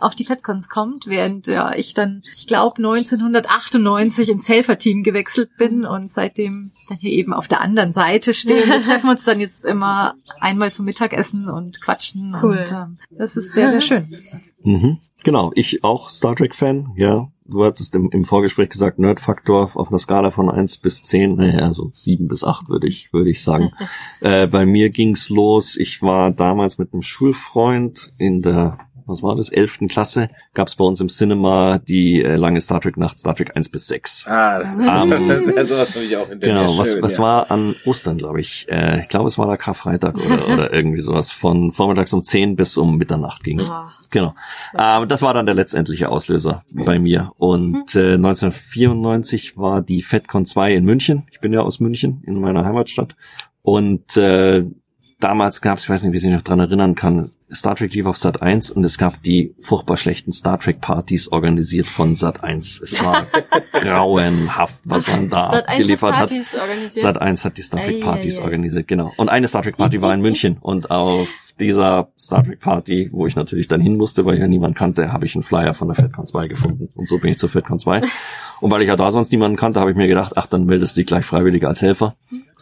[0.00, 5.84] auf die FedCons kommt, während ja ich dann, ich glaube, 1998 ins Helferteam gewechselt bin
[5.84, 8.68] und seitdem dann hier eben auf der anderen Seite stehen.
[8.68, 12.36] Wir treffen uns dann jetzt immer einmal zum Mittagessen und quatschen.
[12.42, 12.58] Cool.
[12.58, 14.14] Und ähm, das ist sehr, sehr schön.
[14.62, 14.98] Mhm.
[15.24, 17.28] Genau, ich auch Star Trek-Fan, ja.
[17.44, 21.74] du hattest im, im Vorgespräch gesagt, Nerdfaktor auf einer Skala von eins bis zehn, naja,
[21.74, 23.72] so sieben bis acht würde ich, würde ich sagen.
[24.20, 28.78] äh, bei mir ging's los, ich war damals mit einem Schulfreund in der
[29.08, 32.80] was war das, elften Klasse, gab es bei uns im Cinema die äh, lange Star
[32.80, 34.26] Trek Nacht, Star Trek 1 bis 6.
[34.28, 37.22] Ah, das, das, sowas habe ich auch in der Genau, was, Schön, was ja.
[37.22, 38.66] war an Ostern, glaube ich.
[38.68, 41.30] Äh, ich glaube, es war der Karfreitag oder, oder irgendwie sowas.
[41.30, 43.70] Von vormittags um 10 bis um Mitternacht ging's.
[43.70, 43.90] Ah.
[44.10, 44.34] Genau.
[44.76, 47.32] Ähm, das war dann der letztendliche Auslöser bei mir.
[47.38, 51.26] Und äh, 1994 war die FedCon 2 in München.
[51.30, 53.16] Ich bin ja aus München, in meiner Heimatstadt.
[53.62, 54.64] Und äh,
[55.20, 57.94] damals gab es, ich weiß nicht, wie ich mich noch dran erinnern kann, Star Trek
[57.94, 62.16] lief auf Sat 1 und es gab die furchtbar schlechten Star Trek Partys organisiert von
[62.16, 62.80] Sat 1.
[62.80, 63.26] Es war
[63.72, 66.30] grauenhaft, was man da Sat 1 geliefert hat.
[66.88, 69.12] Sat 1 hat die Star Trek Partys organisiert, genau.
[69.16, 73.26] Und eine Star Trek Party war in München und auf dieser Star Trek Party, wo
[73.26, 75.88] ich natürlich dann hin musste, weil ich ja niemanden kannte, habe ich einen Flyer von
[75.88, 76.88] der FedCon 2 gefunden.
[76.94, 78.02] Und so bin ich zur FedCon 2.
[78.60, 80.96] Und weil ich ja da sonst niemanden kannte, habe ich mir gedacht, ach, dann meldest
[80.96, 82.14] du dich gleich freiwillig als Helfer.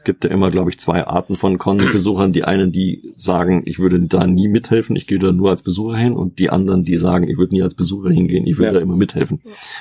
[0.07, 2.33] Es gibt ja immer, glaube ich, zwei Arten von Con-Besuchern.
[2.33, 5.97] Die einen, die sagen, ich würde da nie mithelfen, ich gehe da nur als Besucher
[5.97, 6.13] hin.
[6.13, 8.73] Und die anderen, die sagen, ich würde nie als Besucher hingehen, ich würde Ja.
[8.75, 9.41] da immer mithelfen.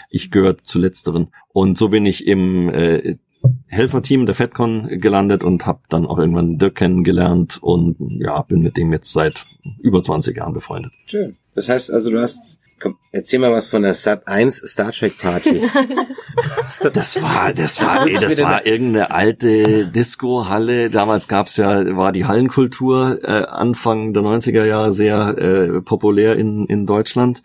[0.10, 1.28] Ich gehöre zu letzteren.
[1.54, 3.18] Und so bin ich im äh,
[3.68, 8.78] Helferteam der FedCon gelandet und habe dann auch irgendwann Dirk kennengelernt und ja, bin mit
[8.78, 9.46] dem jetzt seit
[9.80, 10.92] über 20 Jahren befreundet.
[11.06, 11.36] Schön.
[11.54, 15.18] Das heißt also, du hast, komm, erzähl mal was von der Sat 1 Star Trek
[15.18, 15.62] Party.
[16.94, 20.90] Das war, das war, ey, das war irgendeine alte Disco-Halle.
[20.90, 26.66] Damals gab's ja, war die Hallenkultur äh, Anfang der 90er Jahre sehr äh, populär in,
[26.66, 27.44] in Deutschland.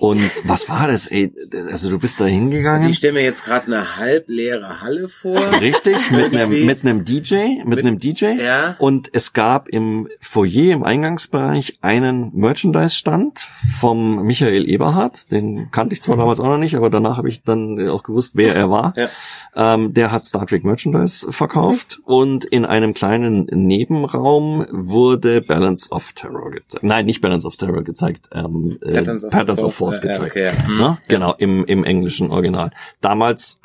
[0.00, 1.30] Und was war das, ey?
[1.70, 2.88] Also du bist da Also hingegangen.
[2.88, 5.38] ich stelle mir jetzt gerade eine halbleere Halle vor.
[5.60, 8.24] Richtig, mit einem, mit einem DJ, mit, Mit- einem DJ.
[8.40, 8.76] Ja.
[8.78, 13.40] Und es gab im Foyer, im Eingangsbereich, einen Merchandise-Stand
[13.78, 15.30] vom Michael Eberhardt.
[15.32, 18.32] Den kannte ich zwar damals auch noch nicht, aber danach habe ich dann auch gewusst,
[18.36, 18.94] wer er war.
[18.96, 19.08] Ja.
[19.54, 26.12] Ähm, der hat Star Trek Merchandise verkauft und in einem kleinen Nebenraum wurde Balance of
[26.14, 26.84] Terror gezeigt.
[26.84, 30.24] Nein, nicht Balance of Terror gezeigt, ähm, äh, Patterns of Patterns of Force, Force ja,
[30.24, 30.68] ja, okay, ja.
[30.68, 30.98] Ne?
[31.08, 32.70] Genau, im, im englischen Original.
[33.00, 33.58] Damals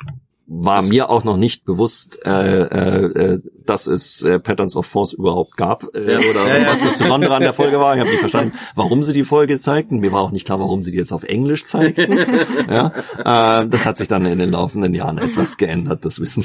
[0.48, 5.12] war mir auch noch nicht bewusst, äh, äh, äh, dass es äh, Patterns of Force
[5.12, 6.68] überhaupt gab äh, oder Ja, ja.
[6.68, 7.94] was das Besondere an der Folge war.
[7.94, 9.98] Ich habe nicht verstanden, warum sie die Folge zeigten.
[9.98, 12.16] Mir war auch nicht klar, warum sie die jetzt auf Englisch zeigten.
[12.70, 16.44] ja, äh, das hat sich dann in den laufenden Jahren etwas geändert, das Wissen.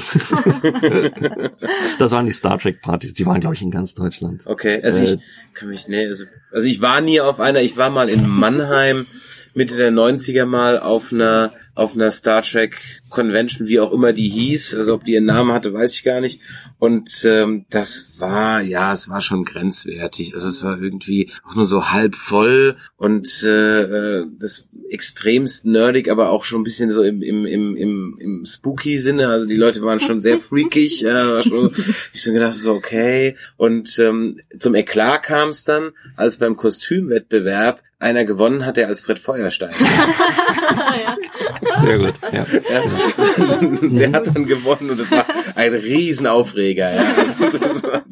[2.00, 4.46] das waren die Star Trek Partys, die waren glaube ich in ganz Deutschland.
[4.46, 5.18] Okay, also Äh, ich
[5.54, 9.06] kann mich, nee, also, also ich war nie auf einer, ich war mal in Mannheim
[9.54, 14.28] Mitte der 90er mal auf einer, auf einer Star Trek Convention, wie auch immer die
[14.28, 16.40] hieß, also ob die ihren Namen hatte, weiß ich gar nicht.
[16.82, 20.34] Und ähm, das war, ja, es war schon grenzwertig.
[20.34, 26.10] Also es war irgendwie auch nur so halb voll und äh, äh, das extremst nerdig,
[26.10, 29.28] aber auch schon ein bisschen so im, im, im, im, im spooky Sinne.
[29.28, 31.02] Also die Leute waren schon sehr freakig.
[31.12, 31.72] Ja, war schon,
[32.12, 33.36] ich so gedacht, so okay.
[33.56, 39.00] Und ähm, zum Eklat kam es dann, als beim Kostümwettbewerb einer gewonnen hat, der als
[39.00, 39.72] Fred Feuerstein.
[41.80, 42.14] Sehr gut.
[42.32, 42.44] Ja.
[43.82, 45.24] der hat dann gewonnen und es war
[45.54, 45.74] ein
[46.72, 46.92] Riesenaufreger.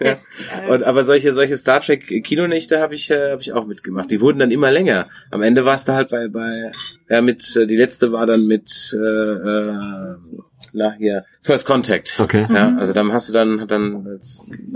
[0.00, 0.06] Ja.
[0.06, 0.74] Ja.
[0.74, 4.10] Und, aber solche solche Star Trek Kinonächte habe ich äh, habe ich auch mitgemacht.
[4.10, 5.08] Die wurden dann immer länger.
[5.30, 6.72] Am Ende warst du halt bei bei
[7.08, 9.74] ja mit äh, die letzte war dann mit äh, äh,
[10.72, 12.20] na hier First Contact.
[12.20, 12.46] Okay.
[12.52, 14.20] Ja, also dann hast du dann hat dann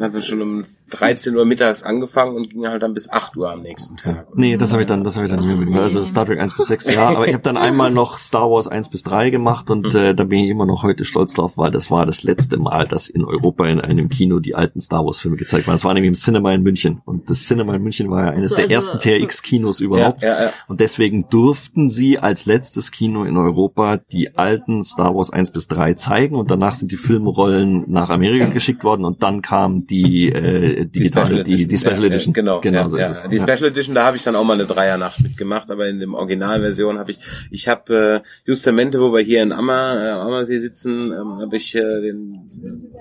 [0.00, 3.52] hat dann schon um 13 Uhr mittags angefangen und ging halt dann bis 8 Uhr
[3.52, 4.26] am nächsten Tag.
[4.34, 5.82] Nee, das habe ich dann, das habe ich dann nicht mehr mitgemacht.
[5.82, 8.66] Also Star Trek 1 bis 6, ja, aber ich habe dann einmal noch Star Wars
[8.66, 11.70] 1 bis 3 gemacht und äh, da bin ich immer noch heute stolz drauf, weil
[11.70, 15.20] das war das letzte Mal, dass in Europa in einem Kino die alten Star Wars
[15.20, 15.74] Filme gezeigt waren.
[15.74, 18.50] Das war nämlich im Cinema in München und das Cinema in München war ja eines
[18.50, 20.22] So, der also- ersten TRX Kinos überhaupt.
[20.22, 20.52] Ja, ja, ja.
[20.66, 25.68] Und deswegen durften sie als letztes Kino in Europa die alten Star Wars 1 bis
[25.68, 30.30] 3 zeigen und danach sind die Filmrollen nach Amerika geschickt worden und dann kam die
[30.30, 32.34] äh, digitale, die, die Special Ja, Edition.
[32.34, 33.08] Ja, genau, genau ja, so ja.
[33.08, 33.28] ist es.
[33.28, 33.38] Die.
[33.38, 36.98] Special Edition, da habe ich dann auch mal eine Dreiernacht mitgemacht, aber in dem Originalversion
[36.98, 37.18] habe ich,
[37.50, 41.74] ich habe äh, Justamente, wo wir hier in Ammer, äh, Ammersee sitzen, ähm, habe ich
[41.74, 42.50] äh, den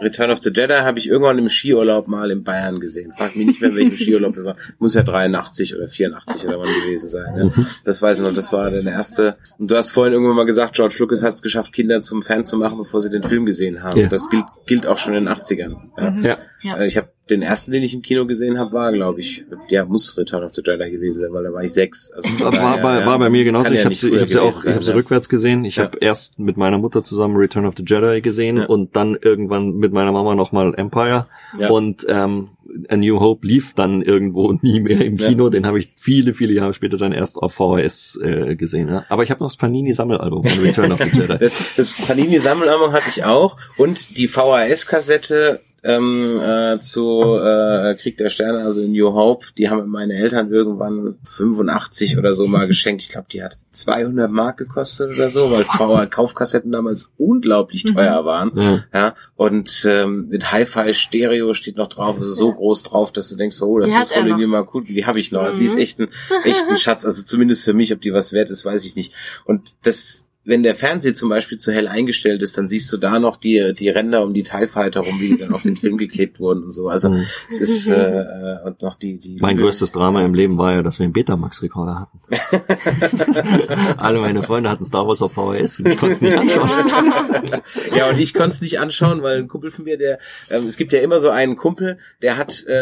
[0.02, 3.12] Return of the Jedi habe ich irgendwann im Skiurlaub mal in Bayern gesehen.
[3.16, 4.56] Frag mich nicht mehr, in welchem Skiurlaub das war.
[4.80, 7.34] Muss ja 83 oder 84 oder wann gewesen sein.
[7.38, 7.46] Ja.
[7.46, 7.68] Mhm.
[7.84, 9.38] Das weiß ich noch, das war der erste.
[9.58, 12.46] Und du hast vorhin irgendwann mal gesagt, George Lucas hat es geschafft, Kinder zum Fan
[12.46, 14.00] zu machen, bevor sie den Film gesehen haben.
[14.00, 14.08] Ja.
[14.08, 15.76] Das gilt, gilt auch schon in den 80ern.
[15.98, 16.16] Ja.
[16.22, 16.38] Ja.
[16.62, 16.78] Ja.
[16.78, 19.86] Äh, Ich habe den ersten, den ich im Kino gesehen habe, war, glaube ich, ja,
[19.86, 22.12] muss Return of the Jedi gewesen sein, weil da war ich sechs.
[22.12, 23.72] Also War, daher, bei, ja, war bei mir genauso.
[23.72, 25.64] Ich ja habe sie, ich hab sie auch, gewesen ich habe sie sein, rückwärts gesehen.
[25.66, 25.84] Ich Ja.
[25.86, 28.66] habe erst mit meiner Mutter zusammen Return of the Jedi gesehen Ja.
[28.66, 31.28] und dann irgendwann mit meiner Mama nochmal Empire.
[31.60, 31.70] Ja.
[31.70, 32.50] Und ähm,
[32.90, 35.50] A New Hope lief dann irgendwo nie mehr im Kino.
[35.50, 38.90] Den habe ich viele, viele Jahre später dann erst auf VHS äh, gesehen.
[38.90, 39.06] Ja.
[39.10, 41.38] Aber ich habe noch das Panini-Sammelalbum von Return of the Jedi.
[41.38, 48.30] Das, das Panini-Sammelalbum hatte ich auch und die VHS-Kassette ähm, äh, zu äh, Krieg der
[48.30, 53.02] Sterne, also New Hope, die haben meine Eltern irgendwann 85 oder so mal geschenkt.
[53.02, 58.26] Ich glaube, die hat 200 Mark gekostet oder so, weil VR Kaufkassetten damals unglaublich teuer
[58.26, 58.52] waren.
[58.56, 58.84] Ja.
[58.94, 63.36] Ja, und ähm, mit Hi-Fi Stereo steht noch drauf, also so groß drauf, dass du
[63.36, 65.54] denkst, oh, das Die muss wohl irgendwie mal gut, die habe ich noch.
[65.54, 65.60] Mhm.
[65.60, 66.08] Die ist echt ein,
[66.46, 69.14] echt ein Schatz, also zumindest für mich, ob die was wert ist, weiß ich nicht.
[69.46, 73.20] Und das wenn der Fernseher zum Beispiel zu hell eingestellt ist, dann siehst du da
[73.20, 75.98] noch die, die Ränder um die TIE Fighter rum, wie die dann auf den Film
[75.98, 76.90] geklebt wurden und so.
[76.90, 77.24] Also Mhm.
[77.50, 80.84] es ist äh, äh, und noch die, die Mein größtes Drama im Leben war ja,
[80.84, 82.20] dass wir einen Betamax-Rekorder hatten.
[83.98, 86.70] Alle meine Freunde hatten Star Wars auf VHS und ich konnte es nicht anschauen.
[87.96, 90.20] ja, und ich konnte es nicht anschauen, weil ein Kumpel von mir, der,
[90.50, 92.74] ähm, es gibt ja immer so einen Kumpel, der hat, äh,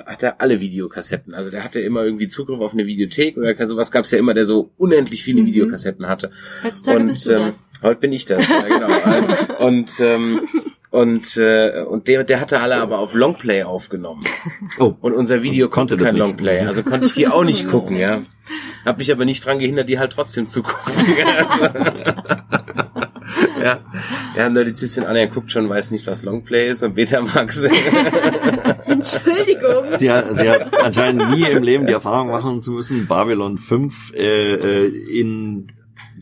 [0.00, 1.34] äh, hatte alle Videokassetten.
[1.34, 4.44] Also der hatte immer irgendwie Zugriff auf eine Videothek oder sowas gab's ja immer, der
[4.44, 5.46] so unendlich viele Mhm.
[5.46, 6.30] Videokassetten hatte.
[6.62, 7.68] Heutzutage bist du ähm, das.
[7.82, 8.88] heute bin ich das, ja genau.
[9.64, 10.48] und ähm,
[10.90, 14.22] und äh, und der der hatte alle aber auf Longplay aufgenommen.
[14.78, 16.26] Oh, Und unser Video Konnte konnte das kein nicht.
[16.26, 18.20] Longplay, also konnte ich die auch nicht gucken, ja.
[18.84, 20.92] Hab mich aber nicht dran gehindert, die halt trotzdem zu gucken.
[23.62, 23.80] ja,
[24.36, 27.58] ja, Nerdizistin Anja guckt schon, weiß nicht, was Longplay ist und Betamax.
[28.84, 29.96] Entschuldigung.
[29.96, 34.14] sie hat, sie hat anscheinend nie im Leben die Erfahrung machen zu müssen, Babylon 5
[34.14, 35.72] äh, äh, in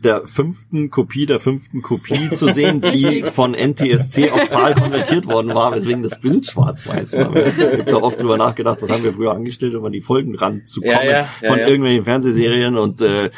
[0.04, 5.54] der fünften Kopie der fünften Kopie zu sehen, die von NTSC auf PAL konvertiert worden
[5.54, 7.34] war, weswegen das Bild schwarz-weiß war.
[7.34, 10.34] Ich habe da oft drüber nachgedacht, was haben wir früher angestellt, um an die Folgen
[10.34, 11.66] ranzukommen Ja, ja, ja, von ja.
[11.66, 13.30] irgendwelchen Fernsehserien und äh,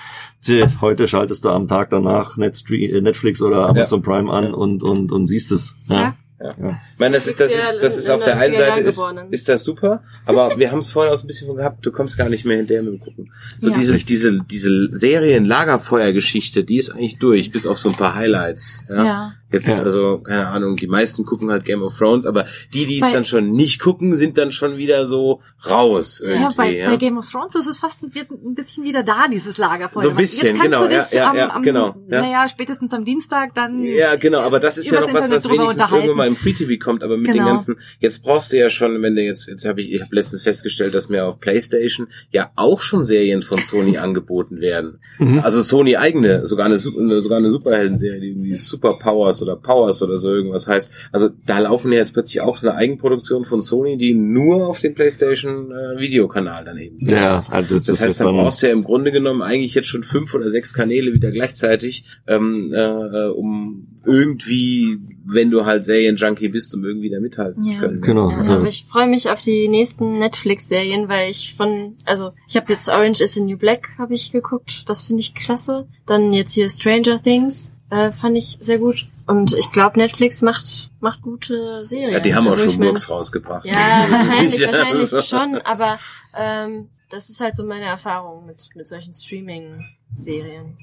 [0.81, 5.27] heute schaltest du am Tag danach äh, Netflix oder Amazon Prime an und, und, und
[5.27, 5.77] siehst es.
[5.89, 6.17] Ja.
[6.41, 6.55] Ja.
[6.61, 6.81] Ja.
[6.93, 9.65] Ich meine, das ist, das ist, das ist auf der einen Seite ist, ist das
[9.65, 12.29] super, aber wir haben es vorhin auch so ein bisschen von gehabt, du kommst gar
[12.29, 13.33] nicht mehr hinterher mit dem Gucken.
[13.59, 13.77] So Ja.
[13.77, 18.85] diese, diese, diese Serien-Lagerfeuer-Geschichte, die ist eigentlich durch, bis auf so ein paar Highlights.
[18.89, 19.05] Ja.
[19.05, 19.35] Ja.
[19.57, 19.79] Jetzt, Ja.
[19.83, 23.25] also, keine Ahnung, die meisten gucken halt Game of Thrones, aber die, die es dann
[23.25, 26.43] schon nicht gucken, sind dann schon wieder so raus irgendwie.
[26.43, 26.91] Ja, bei, ja.
[26.91, 30.03] bei Game of Thrones ist es fast ein, wird ein bisschen wieder da, dieses Lagerfeuer.
[30.03, 32.21] So ein bisschen, genau, ja, ja, am, am, genau, ja.
[32.23, 33.83] Naja, spätestens am Dienstag dann.
[33.85, 36.73] Ja, genau, aber das ist ja noch was, was wenigstens irgendwann mal im Free TV
[36.83, 37.47] kommt, aber mit den Genau.
[37.47, 40.43] ganzen, jetzt brauchst du ja schon, wenn du jetzt, jetzt habe ich, ich habe letztens
[40.43, 44.99] festgestellt, dass mir auf Playstation ja auch schon Serien von Sony angeboten werden.
[45.19, 45.41] Mhm.
[45.41, 50.17] Also Sony eigene, sogar eine, sogar eine Superhelden-Serie, die irgendwie Super Powers oder Powers oder
[50.17, 50.91] so irgendwas heißt.
[51.13, 54.81] Also da laufen ja jetzt plötzlich auch so eine Eigenproduktion von Sony, die nur auf
[54.81, 57.13] dem Playstation äh, Videokanal dann eben sind.
[57.13, 59.89] Ja, also Das ist heißt, dann, dann brauchst du ja im Grunde genommen eigentlich jetzt
[59.89, 66.49] schon fünf oder sechs Kanäle wieder gleichzeitig, ähm, äh, um irgendwie, wenn du halt Serienjunkie
[66.49, 67.79] bist, um irgendwie da mithalten zu Ja.
[67.81, 68.01] können.
[68.01, 68.31] Genau.
[68.31, 68.53] Ja, so.
[68.55, 72.89] aber ich freue mich auf die nächsten Netflix-Serien, weil ich von, also ich habe jetzt
[72.89, 75.89] Orange is the New Black habe ich geguckt, das finde ich klasse.
[76.07, 79.07] Dann jetzt hier Stranger Things äh, fand ich sehr gut.
[79.27, 82.13] Und ich glaube, Netflix macht macht gute Serien.
[82.13, 83.65] Ja, die haben also auch schon Murks rausgebracht.
[83.65, 85.99] Ja, wahrscheinlich, Ja, wahrscheinlich schon, aber
[86.37, 90.77] ähm, das ist halt so meine Erfahrung mit mit solchen Streaming-Serien.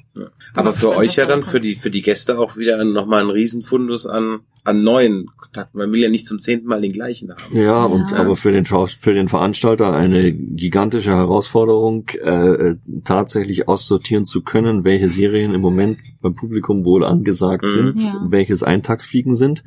[0.53, 3.21] Aber Bin für euch ja da dann, für die, für die Gäste auch wieder nochmal
[3.21, 5.77] ein Riesenfundus an, an neuen Kontakten.
[5.79, 7.41] Man will ja nicht zum zehnten Mal den gleichen haben.
[7.55, 8.17] Ja, und Ja.
[8.17, 12.29] aber für den für den Veranstalter eine gigantische Herausforderung, äh,
[12.69, 17.67] äh, tatsächlich aussortieren zu können, welche Serien im Moment beim Publikum wohl angesagt Mhm.
[17.67, 18.25] sind, Ja.
[18.29, 19.63] welches Eintagsfliegen sind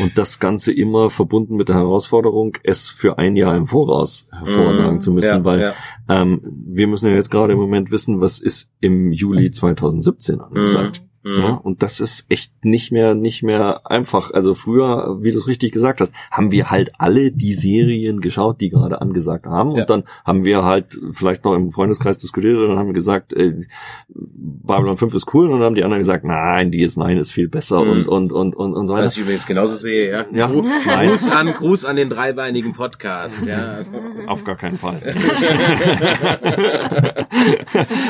[0.00, 4.94] und das Ganze immer verbunden mit der Herausforderung, es für ein Jahr im Voraus hervorsagen
[4.96, 5.00] Mhm.
[5.00, 5.72] zu müssen, Ja, weil ja.
[6.08, 11.02] ähm, wir müssen ja jetzt gerade im Moment wissen, was ist im Juli 2017 angesagt.
[11.02, 11.07] Mhm.
[11.24, 14.30] Ja, und das ist echt nicht mehr, nicht mehr einfach.
[14.32, 18.60] Also früher, wie du es richtig gesagt hast, haben wir halt alle die Serien geschaut,
[18.62, 19.72] die gerade angesagt haben.
[19.72, 19.82] Ja.
[19.82, 23.32] Und dann haben wir halt vielleicht noch im Freundeskreis diskutiert und dann haben wir gesagt,
[23.34, 23.60] äh,
[24.08, 25.46] Babylon 5 ist cool.
[25.50, 27.90] Und dann haben die anderen gesagt, nein, DS9 ist viel besser Mhm.
[27.90, 29.04] und, und, und, und, und so weiter.
[29.06, 30.24] Was ich übrigens genauso sehe, ja.
[30.32, 31.08] Ja, Gru- nein.
[31.10, 33.80] Gruß an, Gruß an den dreibeinigen Podcast, ja.
[34.28, 35.00] Auf gar keinen Fall.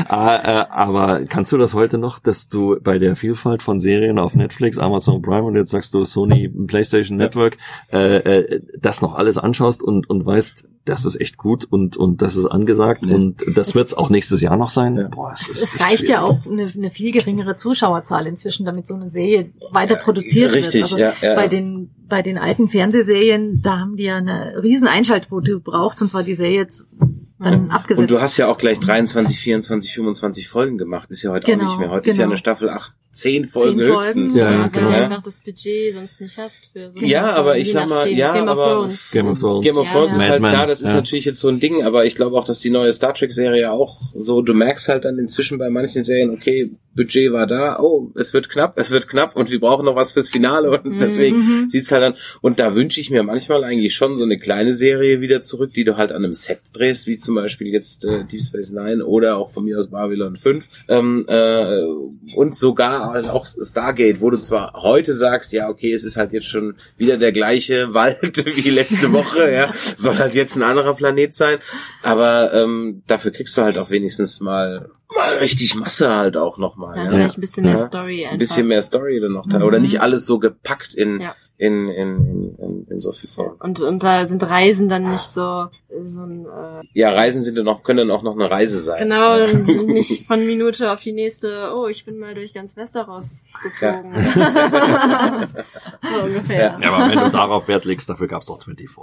[0.09, 4.19] Ah, äh, aber kannst du das heute noch, dass du bei der Vielfalt von Serien
[4.19, 7.57] auf Netflix, Amazon Prime und jetzt sagst du Sony PlayStation Network,
[7.93, 12.23] äh, äh, das noch alles anschaust und, und weißt, das ist echt gut und, und
[12.23, 13.15] das ist angesagt Ja.
[13.15, 14.97] und das wird's auch nächstes Jahr noch sein?
[14.97, 15.09] Ja.
[15.09, 16.09] Boah, es, ist Es reicht schwierig.
[16.11, 20.75] ja auch eine, eine viel geringere Zuschauerzahl inzwischen, damit so eine Serie weiter produziert Richtig,
[20.75, 20.85] wird.
[20.85, 24.89] Also ja, ja, bei den bei den alten Fernsehserien, da haben die ja eine riesen
[24.89, 26.87] Einschaltquote gebraucht, sonst war die Serie jetzt
[27.41, 28.01] dann abgesetzt.
[28.01, 31.11] Und du hast ja auch gleich 23, 24, 25 Folgen gemacht.
[31.11, 31.91] Ist ja heute Genau, auch nicht mehr.
[31.91, 32.33] Heute ist ja genau.
[32.33, 34.35] eine Staffel acht, zehn Folgen Zehn Folgen, höchstens.
[34.37, 34.89] Ja, Ja, ja, weil genau.
[34.91, 38.33] du einfach das Budget sonst nicht hast für so Ja, aber ich sag mal, ja,
[38.33, 39.11] Game of aber- Thrones.
[39.13, 39.65] Game of Thrones.
[39.67, 40.17] Game of Ja, Thrones ja.
[40.17, 40.95] ist Mad halt klar, das ist ja.
[40.95, 43.71] natürlich jetzt so ein Ding, aber ich glaube auch, dass die neue Star Trek Serie
[43.71, 48.11] auch so, du merkst halt dann inzwischen bei manchen Serien, okay, Budget war da, oh,
[48.17, 50.71] es wird knapp, es wird knapp und wir brauchen noch was fürs Finale.
[50.71, 50.99] Und Mhm.
[51.01, 54.75] deswegen sieht's halt dann, und da wünsche ich mir manchmal eigentlich schon so eine kleine
[54.75, 58.25] Serie wieder zurück, die du halt an einem Set drehst, wie zum Beispiel jetzt äh,
[58.25, 61.83] Deep Space Nine oder auch von mir aus Babylon 5 ähm, äh,
[62.35, 66.33] und sogar halt auch Stargate, wo du zwar heute sagst, ja, okay, es ist halt
[66.33, 70.95] jetzt schon wieder der gleiche Wald wie letzte Woche, ja, soll halt jetzt ein anderer
[70.95, 71.59] Planet sein,
[72.03, 76.97] aber ähm, dafür kriegst du halt auch wenigstens mal mal richtig Masse halt auch nochmal.
[76.97, 77.85] Ja, Ja, vielleicht ein bisschen mehr Ja.
[77.85, 78.33] Story einfach.
[78.33, 79.47] Ein bisschen mehr Story dann noch.
[79.47, 79.63] Mhm.
[79.63, 81.35] Oder nicht alles so gepackt in, Ja.
[81.59, 83.57] In, in, in, in, in so viel Form.
[83.59, 85.67] Und, und da sind Reisen dann nicht so,
[86.05, 89.01] so ein, äh, Ja, Reisen sind dann auch, können dann auch noch eine Reise sein.
[89.09, 89.47] genau, Ja.
[89.49, 93.43] dann sind nicht von Minute auf die nächste, oh, ich bin mal durch ganz Westeros
[93.63, 94.15] geflogen.
[96.03, 96.77] so ungefähr.
[96.81, 99.03] Ja, aber wenn du darauf Wert legst, dafür gab's doch 24.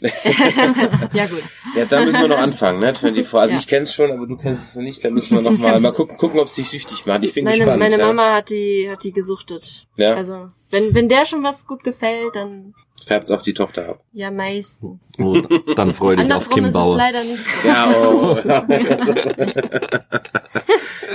[1.12, 1.42] Ja, gut.
[1.74, 2.94] Ja, da müssen wir noch anfangen, ne?
[2.94, 3.34] 24.
[3.34, 3.58] Also Ja.
[3.58, 5.04] ich kenn's schon, aber du kennst es noch nicht.
[5.04, 7.24] Da müssen wir noch mal, mal gucken, gucken, ob es dich süchtig macht.
[7.24, 7.78] Ich bin Meine, gespannt.
[7.80, 8.06] meine ja.
[8.06, 9.86] Mama hat die, hat die gesuchtet.
[9.96, 10.14] Ja.
[10.14, 14.04] Also, wenn, wenn der schon was gut gefällt, dann Färbt's auf die Tochter ab.
[14.12, 15.12] ja meistens.
[15.18, 15.40] Oh,
[15.76, 16.96] dann freu dich auf Andersrum Kim ist es Bauer.
[16.96, 17.68] leider nicht so.
[17.68, 18.38] Ja, oh.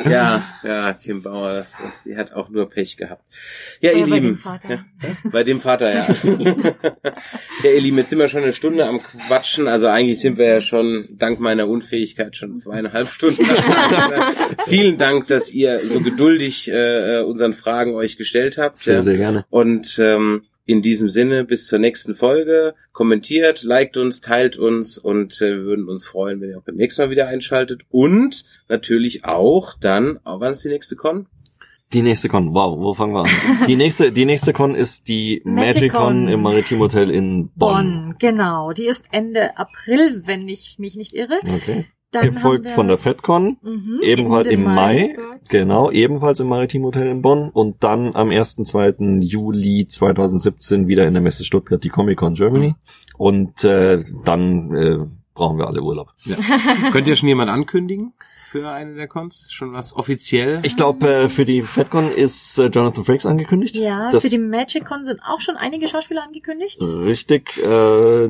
[0.09, 3.23] ja, ja, Kim Bauer, das, das, die hat auch nur Pech gehabt.
[3.81, 4.27] Ja, ihr bei Lieben.
[4.27, 4.69] dem Vater.
[4.69, 4.85] Ja,
[5.25, 6.07] bei dem Vater, ja.
[7.63, 9.67] ja, ihr Lieben, jetzt sind wir schon eine Stunde am Quatschen.
[9.67, 13.45] Also eigentlich sind wir ja schon, dank meiner Unfähigkeit, schon zweieinhalb Stunden.
[14.67, 18.77] Vielen Dank, dass ihr so geduldig äh, unseren Fragen euch gestellt habt.
[18.77, 19.01] Sehr, ja.
[19.01, 19.45] sehr gerne.
[19.49, 22.73] Und ähm, in diesem Sinne, bis zur nächsten Folge.
[22.93, 26.75] Kommentiert, liked uns, teilt uns und äh, wir würden uns freuen, wenn ihr auch beim
[26.75, 27.81] nächsten Mal wieder einschaltet.
[27.89, 31.27] Und natürlich auch dann, oh, wann ist die nächste Con?
[31.93, 33.29] Die nächste Con, wow, wo fangen wir an?
[33.67, 36.27] Die nächste, die nächste Con ist die Magic Con Magicon.
[36.29, 37.73] im Maritim Hotel in Bonn.
[37.75, 38.71] Bonn, genau.
[38.71, 41.37] Die ist Ende April, wenn ich mich nicht irre.
[41.43, 41.85] Okay.
[42.11, 45.13] Dann Gefolgt von der FedCon, Mhm, ebenfalls im Mai.
[45.15, 45.49] dort.
[45.49, 48.57] Genau, ebenfalls im Maritim Hotel in Bonn und dann am 1.
[48.65, 49.19] 2.
[49.21, 52.75] Juli 2017 wieder in der Messe Stuttgart die Comic Con Germany
[53.17, 54.97] und äh, dann äh,
[55.33, 56.13] brauchen wir alle Urlaub.
[56.91, 58.13] Könnt ihr schon jemand ankündigen
[58.49, 59.47] für eine der Cons?
[59.49, 60.59] Schon was offiziell?
[60.63, 63.75] Ich glaube, äh, für die FedCon ist äh, Jonathan Frakes angekündigt.
[63.75, 66.81] Ja, das für die MagicCon sind auch schon einige Schauspieler angekündigt.
[66.83, 68.29] richtig, äh,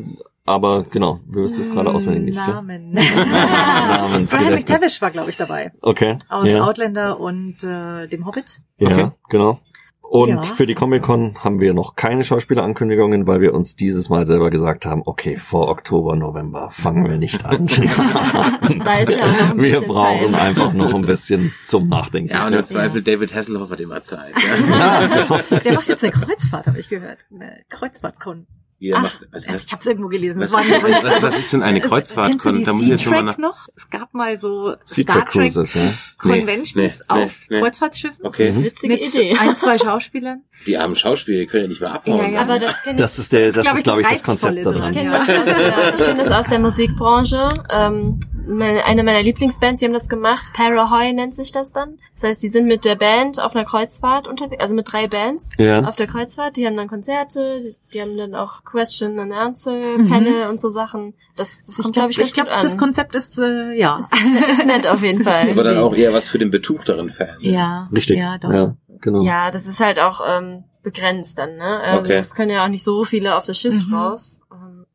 [0.52, 2.36] aber genau, wir wissen jetzt gerade auswendig nicht.
[2.36, 2.92] Namen.
[2.94, 4.32] Namensgedächtnis.
[4.32, 5.72] Graham McTavish war, glaube ich, dabei.
[5.82, 6.18] Okay.
[6.30, 6.62] Aus ja.
[6.64, 8.60] Outlander und äh, dem Hobbit.
[8.78, 9.12] Ja, Okay.
[9.30, 9.60] genau.
[10.02, 10.42] Und Ja.
[10.44, 14.86] für die Comic-Con haben wir noch keine Schauspielerankündigungen, weil wir uns dieses Mal selber gesagt
[14.86, 17.66] haben, okay, vor Oktober, November fangen wir nicht an.
[18.84, 20.42] Da ist ja noch ein wir brauchen Zeit.
[20.42, 22.30] einfach noch ein bisschen zum Nachdenken.
[22.34, 24.34] ja, und im Zweifel David Hasselhoff hat immer Zeit.
[24.38, 24.78] Ja.
[24.78, 25.60] Ja, genau.
[25.64, 27.20] Der macht jetzt eine Kreuzfahrt, habe ich gehört.
[27.34, 28.48] Eine Kreuzfahrt-Con.
[28.82, 30.42] Wie er Ach, macht, was, was, ich habe es irgendwo gelesen.
[30.42, 32.32] was, Das war was, was ist denn eine Es- Kreuzfahrt?
[32.32, 33.38] Kennst du die Da muss ich jetzt schon mal nach.
[33.38, 33.68] Noch?
[33.78, 35.94] Es gab mal so Star Trek ja.
[36.18, 37.60] Conventions Nee, nee, auf nee.
[37.60, 38.52] Kreuzfahrtschiffen Okay.
[38.58, 39.38] Witzige mit Idee.
[39.40, 40.42] ein, zwei Schauspielern.
[40.66, 42.18] Die armen Schauspieler, die können ja nicht mehr abhauen.
[42.20, 42.42] Ja, ja.
[42.42, 44.56] Aber das kenne ich Das ist der, das glaub ist ich, glaube ich das Konzept
[44.58, 44.94] Reizvolle Ich daran.
[44.96, 47.54] kenne das, aus der- ich kenn das aus der Musikbranche.
[47.72, 48.20] Ähm,
[48.60, 50.52] eine meiner Lieblingsbands, die haben das gemacht.
[50.54, 51.98] Parahoy nennt sich das dann.
[52.16, 55.52] Das heißt, die sind mit der Band auf einer Kreuzfahrt unterwegs, also mit drei Bands
[55.58, 55.82] Ja.
[55.86, 56.58] auf der Kreuzfahrt.
[56.58, 60.10] Die haben dann Konzerte, die, haben dann auch Question and Answer, Mhm.
[60.10, 61.14] Panel und so Sachen.
[61.36, 62.62] Das, das kommt, glaube ich, ganz ich glaub, gut an.
[62.62, 64.00] das Konzept ist, äh, ja.
[64.52, 65.50] ist nett auf jeden Fall.
[65.50, 67.38] Aber dann auch eher was für den betuchteren Fan.
[67.40, 68.18] Ja, Richtig.
[68.18, 68.52] Ja, doch.
[68.52, 69.22] Ja, genau.
[69.24, 71.80] Ja, das ist halt auch ähm, begrenzt dann, ne?
[71.80, 72.18] Also Okay.
[72.18, 73.92] es können ja auch nicht so viele auf das Schiff Mhm.
[73.92, 74.22] drauf.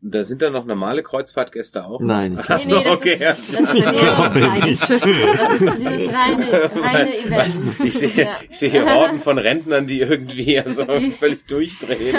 [0.09, 2.01] Da sind dann noch normale Kreuzfahrtgäste auch?
[2.01, 2.39] Nein.
[2.47, 3.13] Ach so, Nee, nee, das okay.
[3.15, 3.33] ist- ja.
[3.33, 5.01] das ist ja- Kleines Schiff.
[5.01, 7.55] Das ist dieses reine, reine Event.
[7.85, 8.31] Ich sehe, Ja.
[8.49, 10.85] ich sehe Horden von Rentnern, die irgendwie also
[11.19, 12.17] völlig durchdrehen.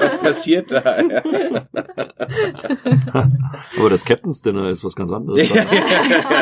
[0.00, 1.00] Was passiert da?
[1.02, 1.22] Ja.
[3.78, 5.48] Aber das Captain's Dinner ist was ganz anderes.
[5.48, 5.64] Ja,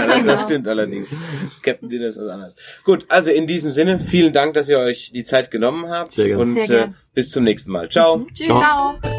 [0.07, 1.11] das, das stimmt allerdings.
[1.51, 2.55] Das Captain Dinner ist was anderes.
[2.85, 6.13] Gut, also in diesem Sinne, vielen Dank, dass ihr euch die Zeit genommen habt.
[6.13, 6.43] Sehr gerne.
[6.43, 6.95] Und Sehr äh, gern.
[7.15, 7.89] bis zum nächsten Mal.
[7.89, 8.27] Ciao.
[8.33, 8.47] Tschüss.
[8.47, 8.61] Ciao.
[9.01, 9.14] Ciao.